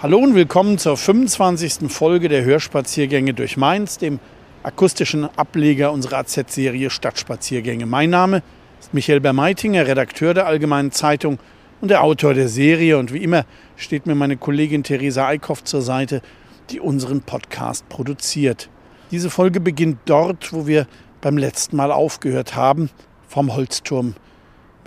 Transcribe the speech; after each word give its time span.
Hallo 0.00 0.18
und 0.18 0.34
willkommen 0.34 0.78
zur 0.78 0.96
25. 0.96 1.90
Folge 1.90 2.28
der 2.28 2.44
Hörspaziergänge 2.44 3.34
durch 3.34 3.56
Mainz, 3.56 3.98
dem 3.98 4.20
akustischen 4.62 5.24
Ableger 5.36 5.92
unserer 5.92 6.18
AZ-Serie 6.18 6.90
Stadtspaziergänge. 6.90 7.86
Mein 7.86 8.10
Name 8.10 8.42
ist 8.80 8.94
Michael 8.94 9.20
Bermeitinger, 9.20 9.86
Redakteur 9.86 10.34
der 10.34 10.46
Allgemeinen 10.46 10.92
Zeitung 10.92 11.38
und 11.80 11.88
der 11.88 12.02
Autor 12.04 12.34
der 12.34 12.48
Serie. 12.48 12.98
Und 12.98 13.12
wie 13.12 13.22
immer 13.22 13.44
steht 13.76 14.06
mir 14.06 14.14
meine 14.14 14.36
Kollegin 14.36 14.84
Theresa 14.84 15.26
Eickhoff 15.26 15.64
zur 15.64 15.82
Seite, 15.82 16.22
die 16.70 16.80
unseren 16.80 17.22
Podcast 17.22 17.88
produziert. 17.88 18.68
Diese 19.10 19.30
Folge 19.30 19.60
beginnt 19.60 19.98
dort, 20.04 20.52
wo 20.52 20.66
wir 20.66 20.86
beim 21.20 21.36
letzten 21.36 21.76
Mal 21.76 21.90
aufgehört 21.90 22.54
haben, 22.54 22.90
vom 23.26 23.54
Holzturm. 23.54 24.14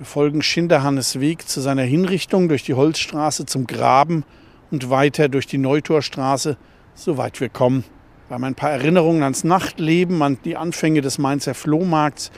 Wir 0.01 0.07
folgen 0.07 0.41
Schinderhannes 0.41 1.19
Weg 1.19 1.47
zu 1.47 1.61
seiner 1.61 1.83
Hinrichtung 1.83 2.49
durch 2.49 2.63
die 2.63 2.73
Holzstraße 2.73 3.45
zum 3.45 3.67
Graben 3.67 4.23
und 4.71 4.89
weiter 4.89 5.29
durch 5.29 5.45
die 5.45 5.59
Neutorstraße, 5.59 6.57
soweit 6.95 7.39
wir 7.39 7.49
kommen. 7.49 7.84
Wir 8.27 8.34
haben 8.34 8.43
ein 8.45 8.55
paar 8.55 8.71
Erinnerungen 8.71 9.21
ans 9.21 9.43
Nachtleben, 9.43 10.23
an 10.23 10.39
die 10.43 10.57
Anfänge 10.57 11.01
des 11.01 11.20
Mainzer 11.20 11.53
Flohmarkts. 11.53 12.31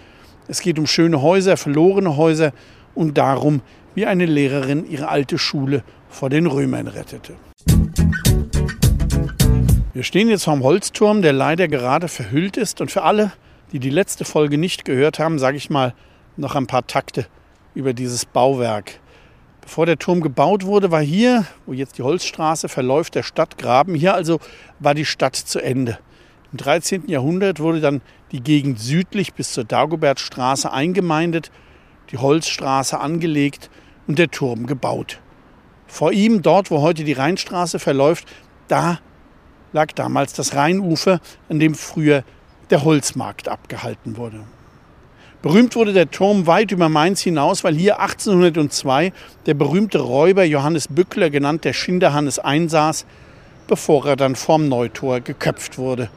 Es 0.50 0.60
geht 0.60 0.78
um 0.78 0.86
schöne 0.86 1.22
Häuser, 1.22 1.56
verlorene 1.56 2.18
Häuser 2.18 2.52
und 2.96 3.18
darum, 3.18 3.62
wie 3.96 4.08
eine 4.08 4.26
Lehrerin 4.26 4.86
ihre 4.86 5.08
alte 5.08 5.38
Schule 5.38 5.86
vor 6.10 6.30
den 6.30 6.48
Römern 6.48 6.88
rettete. 6.88 7.36
Wir 9.94 10.04
stehen 10.04 10.28
jetzt 10.28 10.44
vorm 10.44 10.64
Holzturm, 10.64 11.22
der 11.22 11.32
leider 11.32 11.70
gerade 11.70 12.10
verhüllt 12.10 12.58
ist. 12.58 12.82
Und 12.82 12.92
für 12.92 13.04
alle, 13.04 13.32
die 13.72 13.80
die 13.80 13.90
letzte 13.90 14.26
Folge 14.26 14.58
nicht 14.58 14.84
gehört 14.84 15.18
haben, 15.18 15.40
sage 15.40 15.56
ich 15.56 15.70
mal 15.70 15.94
noch 16.36 16.56
ein 16.56 16.68
paar 16.68 16.86
Takte 16.88 17.26
über 17.76 17.94
dieses 17.94 18.26
Bauwerk. 18.26 19.00
Bevor 19.62 19.86
der 19.86 19.98
Turm 19.98 20.22
gebaut 20.22 20.66
wurde, 20.66 20.92
war 20.92 21.02
hier, 21.02 21.46
wo 21.66 21.74
jetzt 21.74 21.98
die 21.98 22.04
Holzstraße 22.04 22.68
verläuft, 22.68 23.16
der 23.16 23.24
Stadtgraben. 23.24 23.96
Hier 23.96 24.14
also 24.14 24.40
war 24.80 24.94
die 24.94 25.06
Stadt 25.06 25.36
zu 25.36 25.60
Ende. 25.60 26.00
Im 26.52 26.58
13. 26.58 27.08
Jahrhundert 27.08 27.60
wurde 27.60 27.80
dann 27.80 28.02
die 28.32 28.42
Gegend 28.42 28.80
südlich 28.80 29.34
bis 29.34 29.54
zur 29.54 29.64
Dagobertstraße 29.64 30.72
eingemeindet, 30.72 31.50
die 32.12 32.18
Holzstraße 32.18 33.00
angelegt 33.00 33.70
und 34.06 34.20
der 34.20 34.30
Turm 34.30 34.68
gebaut. 34.68 35.20
Vor 35.88 36.12
ihm, 36.12 36.42
dort 36.42 36.70
wo 36.70 36.82
heute 36.82 37.04
die 37.04 37.14
Rheinstraße 37.14 37.80
verläuft, 37.80 38.28
da 38.68 39.00
lag 39.72 39.94
damals 39.94 40.34
das 40.34 40.56
Rheinufer, 40.56 41.22
an 41.50 41.60
dem 41.60 41.74
früher 41.74 42.24
der 42.70 42.84
Holzmarkt 42.84 43.48
abgehalten 43.48 44.18
wurde. 44.18 44.44
Berühmt 45.44 45.76
wurde 45.76 45.92
der 45.92 46.10
Turm 46.10 46.48
weit 46.48 46.72
über 46.72 46.88
Mainz 46.88 47.20
hinaus, 47.20 47.66
weil 47.66 47.76
hier 47.76 48.00
1802 48.00 49.12
der 49.46 49.54
berühmte 49.54 50.00
Räuber 50.00 50.46
Johannes 50.46 50.88
Bückler, 50.88 51.30
genannt 51.30 51.66
der 51.66 51.74
Schinderhannes, 51.74 52.40
einsaß, 52.40 53.06
bevor 53.68 54.06
er 54.06 54.16
dann 54.16 54.38
vorm 54.38 54.70
Neutor 54.70 55.20
geköpft 55.20 55.78
wurde. 55.78 56.10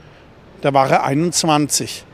Da 0.61 0.73
war 0.73 0.89
er 0.89 1.03
21. 1.03 2.05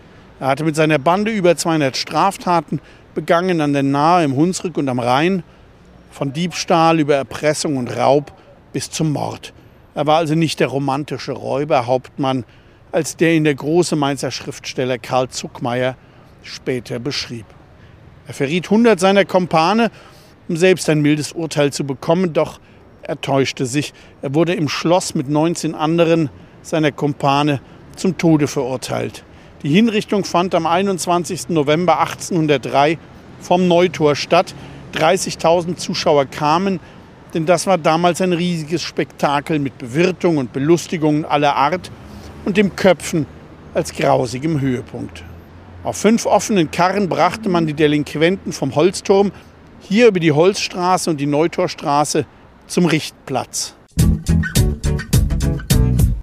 Er 0.41 0.47
hatte 0.47 0.65
mit 0.65 0.75
seiner 0.75 0.99
Bande 0.99 1.31
über 1.31 1.55
200 1.55 1.99
Straftaten 1.99 2.81
begangen 3.15 3.61
an 3.61 3.75
der 3.75 3.83
Nahe, 3.83 4.25
im 4.25 4.35
Hunsrück 4.35 4.79
und 4.79 4.89
am 4.89 4.99
Rhein, 4.99 5.43
von 6.13 6.33
Diebstahl 6.33 6.99
über 6.99 7.15
Erpressung 7.15 7.77
und 7.77 7.95
Raub 7.95 8.33
bis 8.73 8.91
zum 8.91 9.13
Mord. 9.13 9.53
Er 9.95 10.07
war 10.07 10.17
also 10.17 10.35
nicht 10.35 10.61
der 10.61 10.69
romantische 10.69 11.33
Räuberhauptmann, 11.33 12.45
als 12.91 13.19
der 13.19 13.35
ihn 13.35 13.45
der 13.45 13.55
große 13.55 13.97
Mainzer 13.97 14.31
Schriftsteller 14.31 14.97
Karl 14.97 15.29
Zuckmeier 15.29 15.95
später 16.43 16.99
beschrieb. 16.99 17.47
Er 18.27 18.35
verriet 18.35 18.71
hundert 18.71 19.01
seiner 19.01 19.25
Kompane, 19.25 19.91
um 20.49 20.57
selbst 20.57 20.89
ein 20.89 21.01
mildes 21.01 21.33
Urteil 21.33 21.73
zu 21.73 21.85
bekommen, 21.85 22.33
doch 22.33 22.61
er 23.03 23.21
täuschte 23.21 23.67
sich. 23.67 23.93
Er 24.23 24.35
wurde 24.35 24.55
im 24.55 24.69
Schloss 24.69 25.15
mit 25.15 25.29
19 25.29 25.75
anderen 25.75 26.31
seiner 26.63 26.93
Kumpane 26.93 27.61
zum 27.97 28.17
Tode 28.17 28.47
verurteilt. 28.47 29.25
Die 29.63 29.71
Hinrichtung 29.71 30.25
fand 30.25 30.55
am 30.55 30.67
21. 30.67 31.49
November 31.49 32.01
1803 32.01 32.99
vom 33.41 33.69
Neutor 33.69 34.17
statt. 34.17 34.55
30.000 34.95 35.77
Zuschauer 35.77 36.27
kamen, 36.27 36.79
denn 37.35 37.47
das 37.47 37.67
war 37.67 37.79
damals 37.79 38.21
ein 38.21 38.33
riesiges 38.33 38.83
Spektakel 38.83 39.59
mit 39.59 39.79
Bewirtung 39.79 40.37
und 40.37 40.53
Belustigungen 40.53 41.25
aller 41.25 41.57
Art 41.57 41.91
und 42.45 42.57
dem 42.57 42.77
Köpfen 42.77 43.27
als 43.73 43.95
grausigem 43.95 44.61
Höhepunkt. 44.61 45.25
Auf 45.85 45.97
fünf 45.97 46.27
offenen 46.27 46.71
Karren 46.71 47.09
brachte 47.09 47.49
man 47.49 47.67
die 47.67 47.75
Delinquenten 47.75 48.53
vom 48.53 48.77
Holzturm 48.77 49.33
hier 49.81 50.07
über 50.07 50.21
die 50.21 50.31
Holzstraße 50.31 51.11
und 51.11 51.21
die 51.21 51.27
Neutorstraße 51.27 52.25
zum 52.69 52.87
Richtplatz. 52.87 53.75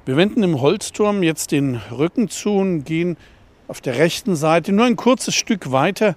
Wir 0.05 0.15
wenden 0.15 0.43
im 0.43 0.61
Holzturm 0.61 1.23
jetzt 1.23 1.51
den 1.51 1.75
Rücken 1.91 2.29
zu 2.29 2.53
und 2.53 2.85
gehen 2.85 3.17
auf 3.67 3.81
der 3.81 3.97
rechten 3.97 4.37
Seite 4.37 4.71
nur 4.71 4.85
ein 4.85 4.95
kurzes 4.95 5.35
Stück 5.35 5.73
weiter 5.73 6.15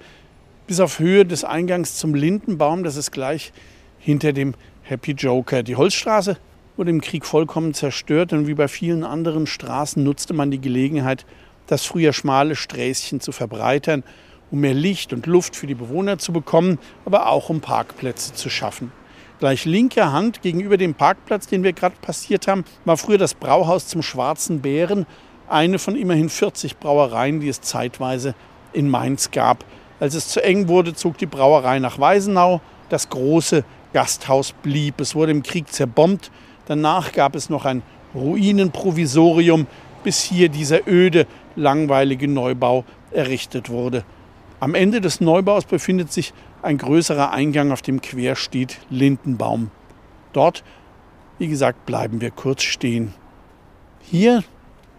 bis 0.68 0.78
auf 0.78 1.00
Höhe 1.00 1.26
des 1.26 1.42
Eingangs 1.42 1.96
zum 1.96 2.14
Lindenbaum. 2.14 2.84
Das 2.84 2.94
ist 2.94 3.10
gleich 3.10 3.52
hinter 3.98 4.32
dem 4.32 4.54
Happy 4.82 5.12
Joker. 5.12 5.64
Die 5.64 5.74
Holzstraße 5.74 6.36
wurde 6.76 6.90
im 6.90 7.00
Krieg 7.00 7.26
vollkommen 7.26 7.74
zerstört 7.74 8.32
und 8.32 8.46
wie 8.46 8.54
bei 8.54 8.68
vielen 8.68 9.02
anderen 9.02 9.48
Straßen 9.48 10.02
nutzte 10.02 10.32
man 10.32 10.52
die 10.52 10.60
Gelegenheit, 10.60 11.26
das 11.66 11.84
früher 11.84 12.12
schmale 12.12 12.56
Sträßchen 12.56 13.20
zu 13.20 13.32
verbreitern, 13.32 14.04
um 14.50 14.60
mehr 14.60 14.74
Licht 14.74 15.12
und 15.12 15.26
Luft 15.26 15.56
für 15.56 15.66
die 15.66 15.74
Bewohner 15.74 16.18
zu 16.18 16.32
bekommen, 16.32 16.78
aber 17.04 17.28
auch 17.28 17.48
um 17.48 17.60
Parkplätze 17.60 18.34
zu 18.34 18.50
schaffen. 18.50 18.92
Gleich 19.38 19.64
linker 19.64 20.12
Hand 20.12 20.42
gegenüber 20.42 20.76
dem 20.76 20.94
Parkplatz, 20.94 21.48
den 21.48 21.64
wir 21.64 21.72
gerade 21.72 21.96
passiert 22.00 22.46
haben, 22.46 22.64
war 22.84 22.96
früher 22.96 23.18
das 23.18 23.34
Brauhaus 23.34 23.88
zum 23.88 24.02
Schwarzen 24.02 24.60
Bären, 24.60 25.06
eine 25.48 25.78
von 25.78 25.96
immerhin 25.96 26.28
40 26.28 26.78
Brauereien, 26.78 27.40
die 27.40 27.48
es 27.48 27.60
zeitweise 27.60 28.34
in 28.72 28.88
Mainz 28.88 29.30
gab. 29.30 29.64
Als 30.00 30.14
es 30.14 30.28
zu 30.28 30.42
eng 30.42 30.68
wurde, 30.68 30.94
zog 30.94 31.18
die 31.18 31.26
Brauerei 31.26 31.78
nach 31.78 31.98
Weisenau. 31.98 32.60
Das 32.88 33.08
große 33.08 33.64
Gasthaus 33.92 34.52
blieb. 34.52 35.00
Es 35.00 35.14
wurde 35.14 35.32
im 35.32 35.42
Krieg 35.42 35.72
zerbombt. 35.72 36.30
Danach 36.66 37.12
gab 37.12 37.34
es 37.34 37.50
noch 37.50 37.64
ein 37.64 37.82
Ruinenprovisorium, 38.14 39.66
bis 40.02 40.22
hier 40.22 40.48
dieser 40.48 40.86
öde, 40.86 41.26
langweilige 41.56 42.28
Neubau 42.28 42.84
errichtet 43.10 43.70
wurde. 43.70 44.04
Am 44.60 44.74
Ende 44.74 45.00
des 45.00 45.20
Neubaus 45.20 45.64
befindet 45.64 46.12
sich 46.12 46.32
ein 46.62 46.78
größerer 46.78 47.32
Eingang, 47.32 47.72
auf 47.72 47.82
dem 47.82 48.00
quer 48.00 48.36
steht 48.36 48.78
Lindenbaum. 48.90 49.70
Dort, 50.32 50.62
wie 51.38 51.48
gesagt, 51.48 51.84
bleiben 51.84 52.20
wir 52.20 52.30
kurz 52.30 52.62
stehen. 52.62 53.12
Hier 54.00 54.44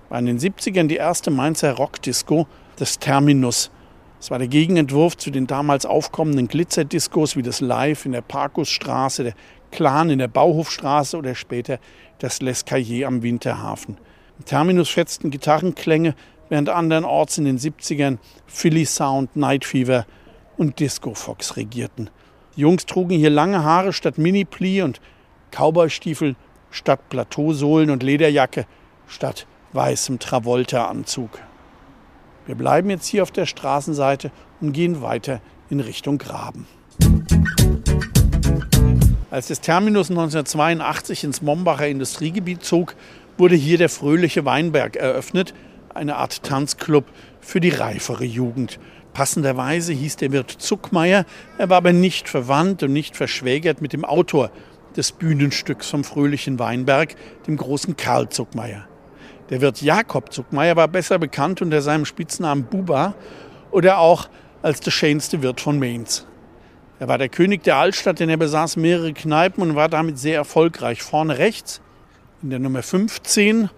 war 0.10 0.20
in 0.20 0.26
den 0.26 0.40
70ern 0.40 0.88
die 0.88 0.98
erste 0.98 1.32
Mainzer 1.32 1.74
Rockdisco 1.74 2.48
des 2.80 3.00
Terminus. 3.00 3.72
Es 4.20 4.32
war 4.32 4.40
der 4.40 4.48
Gegenentwurf 4.48 5.18
zu 5.18 5.32
den 5.32 5.48
damals 5.48 5.86
aufkommenden 5.86 6.48
Glitzerdiscos 6.48 7.36
wie 7.36 7.42
das 7.42 7.62
Live 7.62 8.06
in 8.06 8.14
der 8.14 8.22
Parkusstraße, 8.22 9.24
der 9.24 9.34
Clan 9.72 10.10
in 10.10 10.20
der 10.20 10.28
Bauhofstraße 10.28 11.18
oder 11.18 11.36
später 11.36 11.80
das 12.20 12.42
L'Escalier 12.42 13.06
am 13.06 13.24
Winterhafen. 13.24 13.98
Terminus 14.46 14.90
schätzten 14.90 15.32
Gitarrenklänge 15.32 16.16
während 16.50 16.70
andernorts 16.70 17.38
in 17.38 17.46
den 17.46 17.58
70ern 17.58 18.18
Philly 18.46 18.86
Sound, 18.86 19.36
Night 19.36 19.66
Fever 19.66 20.06
und 20.58 20.80
Disco 20.80 21.14
Fox 21.14 21.56
regierten. 21.56 22.10
Die 22.56 22.62
Jungs 22.62 22.86
trugen 22.86 23.18
hier 23.18 23.30
lange 23.30 23.64
Haare 23.64 23.94
statt 23.94 24.18
Mini-Pli 24.18 24.82
und 24.82 25.02
Cowboystiefel 25.52 26.36
statt 26.70 27.10
Plateausohlen 27.10 27.90
und 27.90 28.04
Lederjacke 28.04 28.66
statt 29.08 29.48
weißem 29.74 30.20
Travolta-Anzug. 30.20 31.40
Wir 32.46 32.56
bleiben 32.56 32.90
jetzt 32.90 33.08
hier 33.08 33.24
auf 33.24 33.32
der 33.32 33.46
Straßenseite 33.46 34.32
und 34.60 34.74
gehen 34.74 35.02
weiter 35.02 35.42
in 35.70 35.80
Richtung 35.80 36.18
Graben. 36.18 36.68
Als 39.32 39.48
das 39.48 39.62
Terminus 39.62 40.12
1982 40.12 41.24
ins 41.24 41.42
Mombacher 41.42 41.88
Industriegebiet 41.88 42.64
zog, 42.64 42.96
wurde 43.38 43.56
hier 43.56 43.78
der 43.78 43.90
Fröhliche 43.90 44.46
Weinberg 44.46 44.96
eröffnet, 44.96 45.54
eine 45.94 46.16
Art 46.16 46.44
Tanzclub 46.44 47.06
für 47.40 47.60
die 47.60 47.70
reifere 47.70 48.26
Jugend. 48.26 48.80
Passenderweise 49.14 49.94
hieß 49.94 50.18
der 50.18 50.32
Wirt 50.32 50.52
Zuckmeier, 50.52 51.26
er 51.58 51.70
war 51.70 51.78
aber 51.78 51.94
nicht 51.94 52.30
verwandt 52.30 52.84
und 52.84 52.94
nicht 52.94 53.16
verschwägert 53.16 53.82
mit 53.82 53.94
dem 53.94 54.06
Autor 54.06 54.50
des 54.96 55.12
Bühnenstücks 55.12 55.90
vom 55.90 56.04
fröhlichen 56.04 56.60
Weinberg, 56.60 57.16
dem 57.48 57.58
großen 57.58 57.96
Karl 57.96 58.30
Zuckmeier. 58.30 58.88
Der 59.50 59.62
Wirt 59.62 59.82
Jakob 59.82 60.32
Zuckmeier 60.32 60.76
war 60.76 60.88
besser 60.88 61.20
bekannt 61.20 61.62
unter 61.62 61.82
seinem 61.82 62.06
Spitznamen 62.06 62.64
Buba 62.64 63.14
oder 63.72 64.00
auch 64.00 64.30
als 64.62 64.80
der 64.80 64.92
schönste 64.92 65.42
Wirt 65.42 65.62
von 65.62 65.78
Mainz. 65.78 66.26
Er 67.00 67.08
war 67.08 67.18
der 67.18 67.30
König 67.30 67.64
der 67.64 67.76
Altstadt, 67.76 68.20
denn 68.20 68.30
er 68.30 68.38
besaß 68.38 68.78
mehrere 68.78 69.14
Kneipen 69.14 69.62
und 69.62 69.76
war 69.76 69.90
damit 69.90 70.18
sehr 70.18 70.36
erfolgreich. 70.36 71.04
Vorne 71.04 71.38
rechts 71.38 71.82
in 72.44 72.50
der 72.50 72.60
Nummer 72.60 72.84
15 72.84 73.70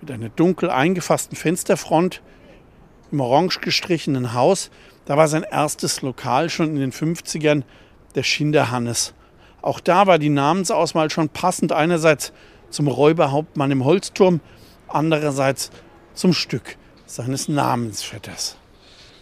mit 0.00 0.10
einer 0.10 0.30
dunkel 0.30 0.70
eingefassten 0.70 1.36
Fensterfront 1.36 2.22
im 3.12 3.20
orange 3.20 3.60
gestrichenen 3.60 4.32
Haus. 4.32 4.70
Da 5.04 5.16
war 5.16 5.28
sein 5.28 5.44
erstes 5.44 6.00
Lokal 6.02 6.48
schon 6.48 6.70
in 6.70 6.76
den 6.76 6.92
50ern, 6.92 7.62
der 8.14 8.22
Schinderhannes. 8.22 9.12
Auch 9.60 9.78
da 9.80 10.06
war 10.06 10.18
die 10.18 10.30
Namensauswahl 10.30 11.10
schon 11.10 11.28
passend. 11.28 11.72
Einerseits 11.72 12.32
zum 12.70 12.88
Räuberhauptmann 12.88 13.70
im 13.70 13.84
Holzturm, 13.84 14.40
andererseits 14.88 15.70
zum 16.14 16.32
Stück 16.32 16.76
seines 17.04 17.46
Namensvetters. 17.46 18.56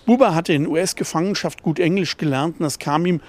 Buber 0.06 0.34
hatte 0.34 0.52
in 0.52 0.66
US-Gefangenschaft 0.66 1.62
gut 1.62 1.78
Englisch 1.78 2.16
gelernt 2.18 2.60
und 2.60 2.64
das 2.64 2.78
kam 2.78 3.04
ihm 3.06 3.20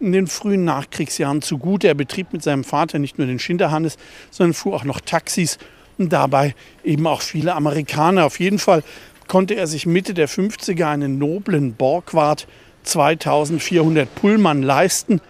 in 0.00 0.12
den 0.12 0.26
frühen 0.26 0.64
Nachkriegsjahren 0.64 1.42
zugute. 1.42 1.88
Er 1.88 1.94
betrieb 1.94 2.32
mit 2.32 2.42
seinem 2.42 2.64
Vater 2.64 2.98
nicht 2.98 3.18
nur 3.18 3.26
den 3.26 3.38
Schinderhannes, 3.38 3.96
sondern 4.30 4.54
fuhr 4.54 4.74
auch 4.74 4.84
noch 4.84 5.00
Taxis 5.00 5.58
und 5.98 6.12
dabei 6.12 6.54
eben 6.82 7.06
auch 7.06 7.22
viele 7.22 7.54
Amerikaner. 7.54 8.24
Auf 8.24 8.40
jeden 8.40 8.58
Fall 8.58 8.82
konnte 9.28 9.54
er 9.54 9.66
sich 9.66 9.86
Mitte 9.86 10.14
der 10.14 10.28
50er 10.28 10.86
einen 10.86 11.18
noblen 11.18 11.74
Borgward 11.74 12.46
2400 12.82 14.14
Pullmann 14.14 14.62
leisten, 14.62 15.20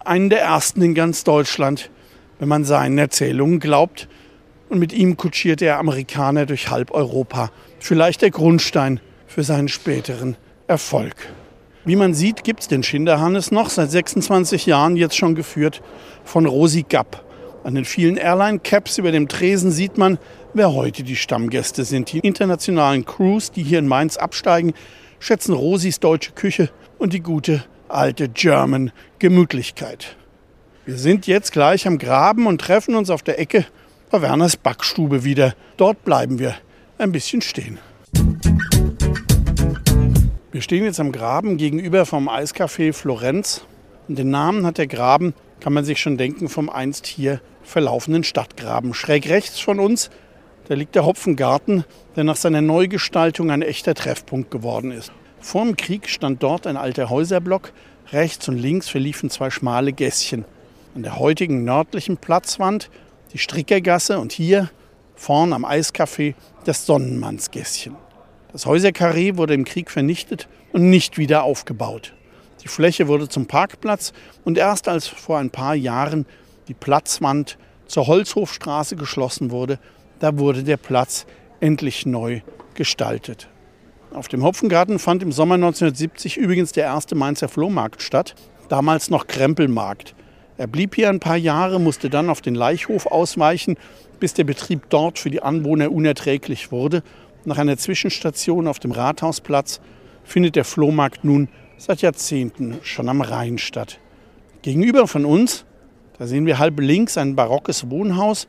einen 0.00 0.30
der 0.30 0.42
ersten 0.42 0.82
in 0.82 0.94
ganz 0.94 1.24
Deutschland, 1.24 1.90
wenn 2.38 2.48
man 2.48 2.64
seinen 2.64 2.98
Erzählungen 2.98 3.60
glaubt. 3.60 4.08
Und 4.68 4.78
mit 4.78 4.92
ihm 4.92 5.16
kutschierte 5.16 5.66
er 5.66 5.78
Amerikaner 5.78 6.46
durch 6.46 6.70
halb 6.70 6.90
Europa. 6.90 7.50
Vielleicht 7.78 8.22
der 8.22 8.30
Grundstein 8.30 9.00
für 9.26 9.44
seinen 9.44 9.68
späteren 9.68 10.36
Erfolg. 10.66 11.14
Wie 11.86 11.96
man 11.96 12.14
sieht, 12.14 12.44
gibt 12.44 12.60
es 12.60 12.68
den 12.68 12.82
Schinderhannes 12.82 13.50
noch, 13.50 13.68
seit 13.68 13.90
26 13.90 14.64
Jahren 14.64 14.96
jetzt 14.96 15.16
schon 15.16 15.34
geführt 15.34 15.82
von 16.24 16.46
Rosi 16.46 16.84
Gapp. 16.88 17.22
An 17.62 17.74
den 17.74 17.84
vielen 17.84 18.16
Airline-Caps 18.16 18.96
über 18.98 19.12
dem 19.12 19.28
Tresen 19.28 19.70
sieht 19.70 19.98
man, 19.98 20.18
wer 20.54 20.72
heute 20.72 21.02
die 21.02 21.16
Stammgäste 21.16 21.84
sind. 21.84 22.10
Die 22.12 22.20
internationalen 22.20 23.04
Crews, 23.04 23.50
die 23.50 23.62
hier 23.62 23.78
in 23.80 23.86
Mainz 23.86 24.16
absteigen, 24.16 24.72
schätzen 25.18 25.52
Rosis 25.52 26.00
deutsche 26.00 26.32
Küche 26.32 26.70
und 26.98 27.12
die 27.12 27.20
gute 27.20 27.64
alte 27.88 28.30
German 28.30 28.90
Gemütlichkeit. 29.18 30.16
Wir 30.86 30.96
sind 30.96 31.26
jetzt 31.26 31.52
gleich 31.52 31.86
am 31.86 31.98
Graben 31.98 32.46
und 32.46 32.60
treffen 32.60 32.94
uns 32.94 33.10
auf 33.10 33.22
der 33.22 33.38
Ecke 33.38 33.66
bei 34.10 34.22
Werners 34.22 34.56
Backstube 34.56 35.24
wieder. 35.24 35.54
Dort 35.76 36.02
bleiben 36.04 36.38
wir 36.38 36.54
ein 36.96 37.12
bisschen 37.12 37.42
stehen. 37.42 37.78
Wir 40.54 40.60
stehen 40.60 40.84
jetzt 40.84 41.00
am 41.00 41.10
Graben 41.10 41.56
gegenüber 41.56 42.06
vom 42.06 42.28
Eiscafé 42.28 42.92
Florenz. 42.92 43.66
Und 44.06 44.20
den 44.20 44.30
Namen 44.30 44.64
hat 44.64 44.78
der 44.78 44.86
Graben, 44.86 45.34
kann 45.58 45.72
man 45.72 45.84
sich 45.84 45.98
schon 45.98 46.16
denken, 46.16 46.48
vom 46.48 46.70
einst 46.70 47.08
hier 47.08 47.40
verlaufenden 47.64 48.22
Stadtgraben. 48.22 48.94
Schräg 48.94 49.28
rechts 49.28 49.58
von 49.58 49.80
uns, 49.80 50.10
da 50.68 50.74
liegt 50.74 50.94
der 50.94 51.06
Hopfengarten, 51.06 51.82
der 52.14 52.22
nach 52.22 52.36
seiner 52.36 52.60
Neugestaltung 52.60 53.50
ein 53.50 53.62
echter 53.62 53.96
Treffpunkt 53.96 54.52
geworden 54.52 54.92
ist. 54.92 55.10
Vor 55.40 55.64
dem 55.64 55.76
Krieg 55.76 56.08
stand 56.08 56.40
dort 56.44 56.68
ein 56.68 56.76
alter 56.76 57.10
Häuserblock. 57.10 57.72
Rechts 58.12 58.48
und 58.48 58.56
links 58.56 58.88
verliefen 58.88 59.30
zwei 59.30 59.50
schmale 59.50 59.92
Gässchen. 59.92 60.44
An 60.94 61.02
der 61.02 61.18
heutigen 61.18 61.64
nördlichen 61.64 62.16
Platzwand 62.16 62.90
die 63.32 63.38
Strickergasse 63.38 64.20
und 64.20 64.30
hier 64.30 64.70
vorn 65.16 65.52
am 65.52 65.64
Eiscafé 65.64 66.34
das 66.64 66.86
Sonnenmannsgässchen. 66.86 68.03
Das 68.54 68.66
Häuserkarree 68.66 69.36
wurde 69.36 69.52
im 69.52 69.64
Krieg 69.64 69.90
vernichtet 69.90 70.46
und 70.72 70.88
nicht 70.88 71.18
wieder 71.18 71.42
aufgebaut. 71.42 72.14
Die 72.62 72.68
Fläche 72.68 73.08
wurde 73.08 73.28
zum 73.28 73.46
Parkplatz 73.46 74.12
und 74.44 74.58
erst 74.58 74.86
als 74.86 75.08
vor 75.08 75.38
ein 75.38 75.50
paar 75.50 75.74
Jahren 75.74 76.24
die 76.68 76.74
Platzwand 76.74 77.58
zur 77.86 78.06
Holzhofstraße 78.06 78.94
geschlossen 78.94 79.50
wurde, 79.50 79.80
da 80.20 80.38
wurde 80.38 80.62
der 80.62 80.76
Platz 80.76 81.26
endlich 81.58 82.06
neu 82.06 82.42
gestaltet. 82.74 83.48
Auf 84.12 84.28
dem 84.28 84.44
Hopfengarten 84.44 85.00
fand 85.00 85.24
im 85.24 85.32
Sommer 85.32 85.56
1970 85.56 86.36
übrigens 86.36 86.70
der 86.70 86.84
erste 86.84 87.16
Mainzer 87.16 87.48
Flohmarkt 87.48 88.02
statt, 88.02 88.36
damals 88.68 89.10
noch 89.10 89.26
Krempelmarkt. 89.26 90.14
Er 90.58 90.68
blieb 90.68 90.94
hier 90.94 91.08
ein 91.08 91.18
paar 91.18 91.36
Jahre, 91.36 91.80
musste 91.80 92.08
dann 92.08 92.30
auf 92.30 92.40
den 92.40 92.54
Leichhof 92.54 93.06
ausweichen, 93.06 93.74
bis 94.20 94.32
der 94.32 94.44
Betrieb 94.44 94.88
dort 94.90 95.18
für 95.18 95.28
die 95.28 95.42
Anwohner 95.42 95.90
unerträglich 95.90 96.70
wurde 96.70 97.02
nach 97.46 97.58
einer 97.58 97.76
Zwischenstation 97.76 98.66
auf 98.66 98.78
dem 98.78 98.92
Rathausplatz 98.92 99.80
findet 100.24 100.56
der 100.56 100.64
Flohmarkt 100.64 101.24
nun 101.24 101.48
seit 101.76 102.02
Jahrzehnten 102.02 102.78
schon 102.82 103.08
am 103.08 103.20
Rhein 103.20 103.58
statt. 103.58 103.98
Gegenüber 104.62 105.06
von 105.06 105.24
uns, 105.24 105.64
da 106.18 106.26
sehen 106.26 106.46
wir 106.46 106.58
halb 106.58 106.80
links 106.80 107.18
ein 107.18 107.36
barockes 107.36 107.90
Wohnhaus, 107.90 108.48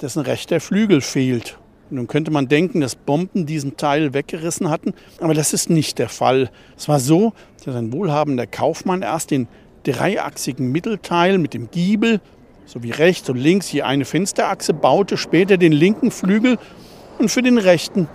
dessen 0.00 0.20
rechter 0.20 0.60
Flügel 0.60 1.00
fehlt. 1.00 1.58
nun 1.90 2.06
könnte 2.06 2.30
man 2.30 2.48
denken, 2.48 2.80
dass 2.80 2.96
Bomben 2.96 3.46
diesen 3.46 3.76
Teil 3.76 4.12
weggerissen 4.12 4.68
hatten, 4.68 4.94
aber 5.20 5.34
das 5.34 5.52
ist 5.52 5.70
nicht 5.70 5.98
der 5.98 6.08
Fall. 6.08 6.50
Es 6.76 6.88
war 6.88 7.00
so, 7.00 7.32
dass 7.64 7.74
ein 7.76 7.92
wohlhabender 7.92 8.46
Kaufmann 8.46 9.02
erst 9.02 9.30
den 9.30 9.48
dreiachsigen 9.84 10.72
Mittelteil 10.72 11.38
mit 11.38 11.54
dem 11.54 11.70
Giebel 11.70 12.20
sowie 12.66 12.90
rechts 12.90 13.28
und 13.28 13.36
links 13.36 13.70
je 13.70 13.82
eine 13.82 14.04
Fensterachse 14.04 14.72
baute, 14.72 15.16
später 15.16 15.56
den 15.56 15.72
linken 15.72 16.10
Flügel 16.10 16.58
und 17.18 17.30
für 17.30 17.42
den 17.42 17.58
rechten 17.58 18.08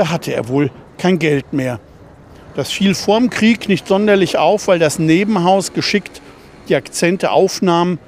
da 0.00 0.08
hatte 0.08 0.32
er 0.32 0.48
wohl 0.48 0.70
kein 0.96 1.18
Geld 1.18 1.52
mehr. 1.52 1.78
Das 2.56 2.70
fiel 2.70 2.94
vorm 2.94 3.28
Krieg 3.28 3.68
nicht 3.68 3.86
sonderlich 3.86 4.38
auf, 4.38 4.66
weil 4.66 4.78
das 4.78 4.98
Nebenhaus 4.98 5.74
geschickt 5.74 6.22
die 6.70 6.74
Akzente 6.74 7.30
aufnahm, 7.32 7.98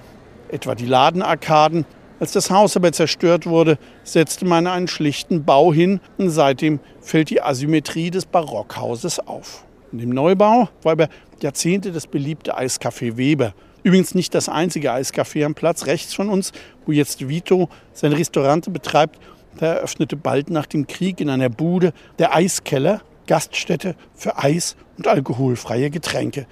etwa 0.48 0.74
die 0.74 0.86
Ladenarkaden. 0.86 1.84
Als 2.18 2.32
das 2.32 2.50
Haus 2.50 2.78
aber 2.78 2.92
zerstört 2.92 3.44
wurde, 3.44 3.76
setzte 4.04 4.46
man 4.46 4.66
einen 4.66 4.88
schlichten 4.88 5.44
Bau 5.44 5.74
hin 5.74 6.00
und 6.16 6.30
seitdem 6.30 6.80
fällt 7.02 7.28
die 7.28 7.42
Asymmetrie 7.42 8.10
des 8.10 8.24
Barockhauses 8.24 9.18
auf. 9.18 9.66
In 9.92 9.98
dem 9.98 10.10
Neubau 10.10 10.70
war 10.82 10.92
über 10.94 11.08
Jahrzehnte 11.42 11.92
das 11.92 12.06
beliebte 12.06 12.56
Eiscafé 12.56 13.18
Weber. 13.18 13.52
Übrigens 13.82 14.14
nicht 14.14 14.34
das 14.34 14.48
einzige 14.48 14.94
Eiscafé 14.94 15.44
am 15.44 15.54
Platz 15.54 15.84
rechts 15.84 16.14
von 16.14 16.30
uns, 16.30 16.52
wo 16.86 16.92
jetzt 16.92 17.28
Vito 17.28 17.68
sein 17.92 18.14
Restaurant 18.14 18.72
betreibt 18.72 19.18
da 19.58 19.74
eröffnete 19.74 20.16
bald 20.16 20.50
nach 20.50 20.66
dem 20.66 20.86
Krieg 20.86 21.20
in 21.20 21.28
einer 21.28 21.48
Bude 21.48 21.92
der 22.18 22.34
Eiskeller, 22.34 23.02
Gaststätte 23.26 23.94
für 24.14 24.38
Eis 24.38 24.76
und 24.98 25.06
alkoholfreie 25.06 25.90
Getränke. 25.90 26.46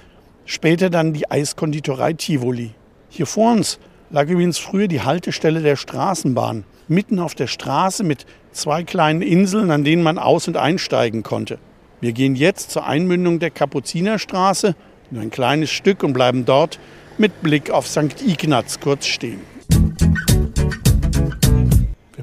Später 0.44 0.90
dann 0.90 1.12
die 1.12 1.30
Eiskonditorei 1.30 2.12
Tivoli. 2.12 2.72
Hier 3.08 3.26
vor 3.26 3.52
uns 3.52 3.78
lag 4.10 4.28
übrigens 4.28 4.58
früher 4.58 4.88
die 4.88 5.02
Haltestelle 5.02 5.60
der 5.60 5.76
Straßenbahn. 5.76 6.64
Mitten 6.88 7.18
auf 7.18 7.34
der 7.34 7.46
Straße 7.46 8.02
mit 8.02 8.26
zwei 8.52 8.82
kleinen 8.82 9.22
Inseln, 9.22 9.70
an 9.70 9.84
denen 9.84 10.02
man 10.02 10.18
aus- 10.18 10.48
und 10.48 10.56
einsteigen 10.56 11.22
konnte. 11.22 11.58
Wir 12.00 12.12
gehen 12.12 12.34
jetzt 12.34 12.70
zur 12.70 12.86
Einmündung 12.86 13.38
der 13.38 13.50
Kapuzinerstraße, 13.50 14.74
nur 15.10 15.22
ein 15.22 15.30
kleines 15.30 15.70
Stück 15.70 16.02
und 16.02 16.12
bleiben 16.12 16.44
dort 16.44 16.78
mit 17.18 17.42
Blick 17.42 17.70
auf 17.70 17.86
St. 17.86 18.22
Ignaz 18.26 18.80
kurz 18.80 19.06
stehen 19.06 19.40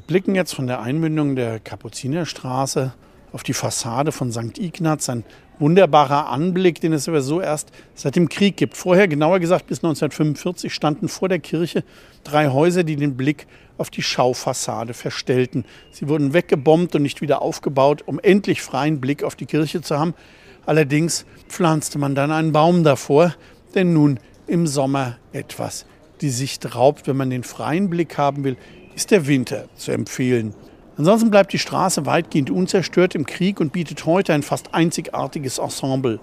blicken 0.08 0.34
jetzt 0.34 0.54
von 0.54 0.66
der 0.66 0.80
Einmündung 0.80 1.36
der 1.36 1.60
Kapuzinerstraße 1.60 2.94
auf 3.30 3.42
die 3.42 3.52
Fassade 3.52 4.10
von 4.10 4.32
St. 4.32 4.58
Ignaz. 4.58 5.10
Ein 5.10 5.22
wunderbarer 5.58 6.30
Anblick, 6.30 6.80
den 6.80 6.94
es 6.94 7.08
aber 7.08 7.20
so 7.20 7.42
erst 7.42 7.70
seit 7.94 8.16
dem 8.16 8.30
Krieg 8.30 8.56
gibt. 8.56 8.74
Vorher, 8.74 9.06
genauer 9.06 9.38
gesagt 9.38 9.66
bis 9.66 9.80
1945, 9.80 10.72
standen 10.72 11.08
vor 11.08 11.28
der 11.28 11.40
Kirche 11.40 11.84
drei 12.24 12.48
Häuser, 12.48 12.84
die 12.84 12.96
den 12.96 13.18
Blick 13.18 13.46
auf 13.76 13.90
die 13.90 14.02
Schaufassade 14.02 14.94
verstellten. 14.94 15.66
Sie 15.90 16.08
wurden 16.08 16.32
weggebombt 16.32 16.94
und 16.94 17.02
nicht 17.02 17.20
wieder 17.20 17.42
aufgebaut, 17.42 18.02
um 18.06 18.18
endlich 18.18 18.62
freien 18.62 19.02
Blick 19.02 19.22
auf 19.22 19.36
die 19.36 19.46
Kirche 19.46 19.82
zu 19.82 19.98
haben. 19.98 20.14
Allerdings 20.64 21.26
pflanzte 21.48 21.98
man 21.98 22.14
dann 22.14 22.32
einen 22.32 22.52
Baum 22.52 22.82
davor, 22.82 23.34
denn 23.74 23.92
nun 23.92 24.20
im 24.46 24.66
Sommer 24.66 25.18
etwas 25.32 25.84
die 26.22 26.30
Sicht 26.30 26.74
raubt, 26.74 27.06
wenn 27.06 27.16
man 27.16 27.28
den 27.28 27.44
freien 27.44 27.90
Blick 27.90 28.16
haben 28.16 28.42
will 28.42 28.56
ist 28.98 29.12
der 29.12 29.28
Winter 29.28 29.66
zu 29.76 29.92
empfehlen. 29.92 30.54
Ansonsten 30.96 31.30
bleibt 31.30 31.52
die 31.52 31.60
Straße 31.60 32.04
weitgehend 32.04 32.50
unzerstört 32.50 33.14
im 33.14 33.26
Krieg 33.26 33.60
und 33.60 33.72
bietet 33.72 34.06
heute 34.06 34.34
ein 34.34 34.42
fast 34.42 34.74
einzigartiges 34.74 35.58
Ensemble. 35.58 36.18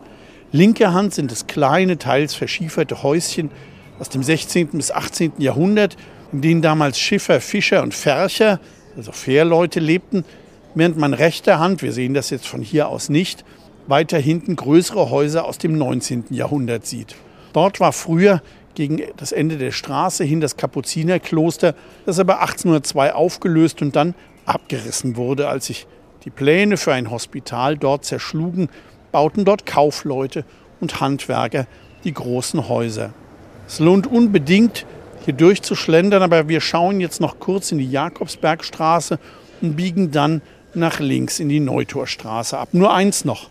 Linke 0.51 0.91
Hand 0.91 1.13
sind 1.13 1.31
es 1.31 1.47
kleine, 1.47 1.97
teils 1.97 2.35
verschieferte 2.35 3.01
Häuschen 3.01 3.49
aus 3.97 4.09
dem 4.09 4.23
16. 4.23 4.67
bis 4.73 4.91
18. 4.91 5.35
Jahrhundert, 5.37 5.95
in 6.33 6.41
denen 6.41 6.61
damals 6.61 6.99
Schiffer, 6.99 7.39
Fischer 7.39 7.81
und 7.81 7.93
Färcher, 7.93 8.59
also 8.97 9.13
Fährleute, 9.13 9.79
lebten, 9.79 10.25
während 10.73 10.97
man 10.97 11.13
rechter 11.13 11.59
Hand, 11.59 11.81
wir 11.81 11.93
sehen 11.93 12.13
das 12.13 12.29
jetzt 12.29 12.45
von 12.45 12.61
hier 12.61 12.89
aus 12.89 13.07
nicht, 13.07 13.45
weiter 13.87 14.17
hinten 14.17 14.57
größere 14.57 15.09
Häuser 15.09 15.45
aus 15.45 15.59
dem 15.59 15.77
19. 15.77 16.25
Jahrhundert 16.29 16.85
sieht. 16.85 17.15
Dort 17.53 17.79
war 17.79 17.93
früher 17.93 18.41
gegen 18.75 19.01
das 19.17 19.31
Ende 19.31 19.57
der 19.57 19.71
Straße 19.71 20.23
hin 20.23 20.41
das 20.41 20.57
Kapuzinerkloster, 20.57 21.75
das 22.05 22.19
aber 22.19 22.41
1802 22.41 23.13
aufgelöst 23.13 23.81
und 23.81 23.95
dann 23.95 24.13
abgerissen 24.45 25.15
wurde. 25.15 25.47
Als 25.47 25.67
sich 25.67 25.87
die 26.23 26.29
Pläne 26.29 26.77
für 26.77 26.93
ein 26.93 27.11
Hospital 27.11 27.77
dort 27.77 28.05
zerschlugen, 28.05 28.69
bauten 29.11 29.45
dort 29.45 29.65
Kaufleute 29.65 30.45
und 30.79 30.99
Handwerker 30.99 31.67
die 32.03 32.13
großen 32.13 32.67
Häuser. 32.67 33.13
Es 33.67 33.79
lohnt 33.79 34.07
unbedingt, 34.07 34.85
hier 35.25 35.33
durchzuschlendern, 35.33 36.21
aber 36.21 36.47
wir 36.49 36.61
schauen 36.61 37.01
jetzt 37.01 37.19
noch 37.19 37.39
kurz 37.39 37.71
in 37.71 37.79
die 37.79 37.89
Jakobsbergstraße 37.89 39.17
und 39.61 39.75
biegen 39.75 40.11
dann 40.11 40.41
nach 40.75 40.99
links 40.99 41.39
in 41.39 41.49
die 41.49 41.59
Neutorstraße 41.59 42.57
ab. 42.57 42.69
Nur 42.73 42.93
eins 42.93 43.25
noch. 43.25 43.49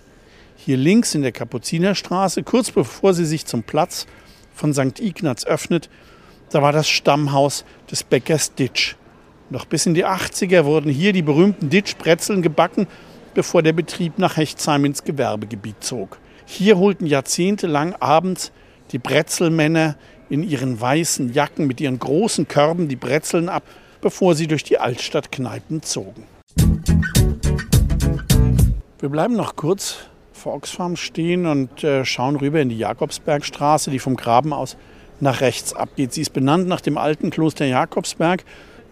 Hier 0.56 0.76
links 0.76 1.14
in 1.14 1.22
der 1.22 1.32
Kapuzinerstraße, 1.32 2.42
kurz 2.42 2.70
bevor 2.70 3.12
sie 3.12 3.24
sich 3.24 3.44
zum 3.46 3.64
Platz 3.64 4.06
von 4.54 4.72
St. 4.72 5.00
Ignaz 5.00 5.44
öffnet, 5.44 5.90
da 6.50 6.62
war 6.62 6.72
das 6.72 6.88
Stammhaus 6.88 7.64
des 7.90 8.04
Bäckers 8.04 8.54
Ditsch. 8.54 8.94
Noch 9.50 9.64
bis 9.64 9.86
in 9.86 9.94
die 9.94 10.06
80er 10.06 10.64
wurden 10.64 10.90
hier 10.90 11.12
die 11.12 11.22
berühmten 11.22 11.68
Ditsch-Brezeln 11.68 12.42
gebacken, 12.42 12.86
bevor 13.34 13.62
der 13.62 13.72
Betrieb 13.72 14.18
nach 14.18 14.36
Hechtsheim 14.36 14.84
ins 14.84 15.04
Gewerbegebiet 15.04 15.82
zog. 15.82 16.18
Hier 16.46 16.78
holten 16.78 17.06
jahrzehntelang 17.06 17.94
abends 17.96 18.52
die 18.92 18.98
Brezelmänner 18.98 19.96
in 20.30 20.42
ihren 20.42 20.80
weißen 20.80 21.32
Jacken 21.32 21.66
mit 21.66 21.80
ihren 21.80 21.98
großen 21.98 22.48
Körben 22.48 22.88
die 22.88 22.96
Brezeln 22.96 23.48
ab, 23.48 23.64
bevor 24.00 24.34
sie 24.34 24.46
durch 24.46 24.62
die 24.62 24.78
Altstadtkneipen 24.78 25.82
zogen. 25.82 26.24
Wir 29.00 29.08
bleiben 29.08 29.36
noch 29.36 29.56
kurz 29.56 29.98
vor 30.44 30.52
Oxfam 30.52 30.96
stehen 30.96 31.46
und 31.46 31.82
äh, 31.84 32.04
schauen 32.04 32.36
rüber 32.36 32.60
in 32.60 32.68
die 32.68 32.76
Jakobsbergstraße, 32.76 33.90
die 33.90 33.98
vom 33.98 34.14
Graben 34.14 34.52
aus 34.52 34.76
nach 35.18 35.40
rechts 35.40 35.72
abgeht. 35.72 36.12
Sie 36.12 36.20
ist 36.20 36.34
benannt 36.34 36.68
nach 36.68 36.82
dem 36.82 36.98
alten 36.98 37.30
Kloster 37.30 37.64
Jakobsberg, 37.64 38.44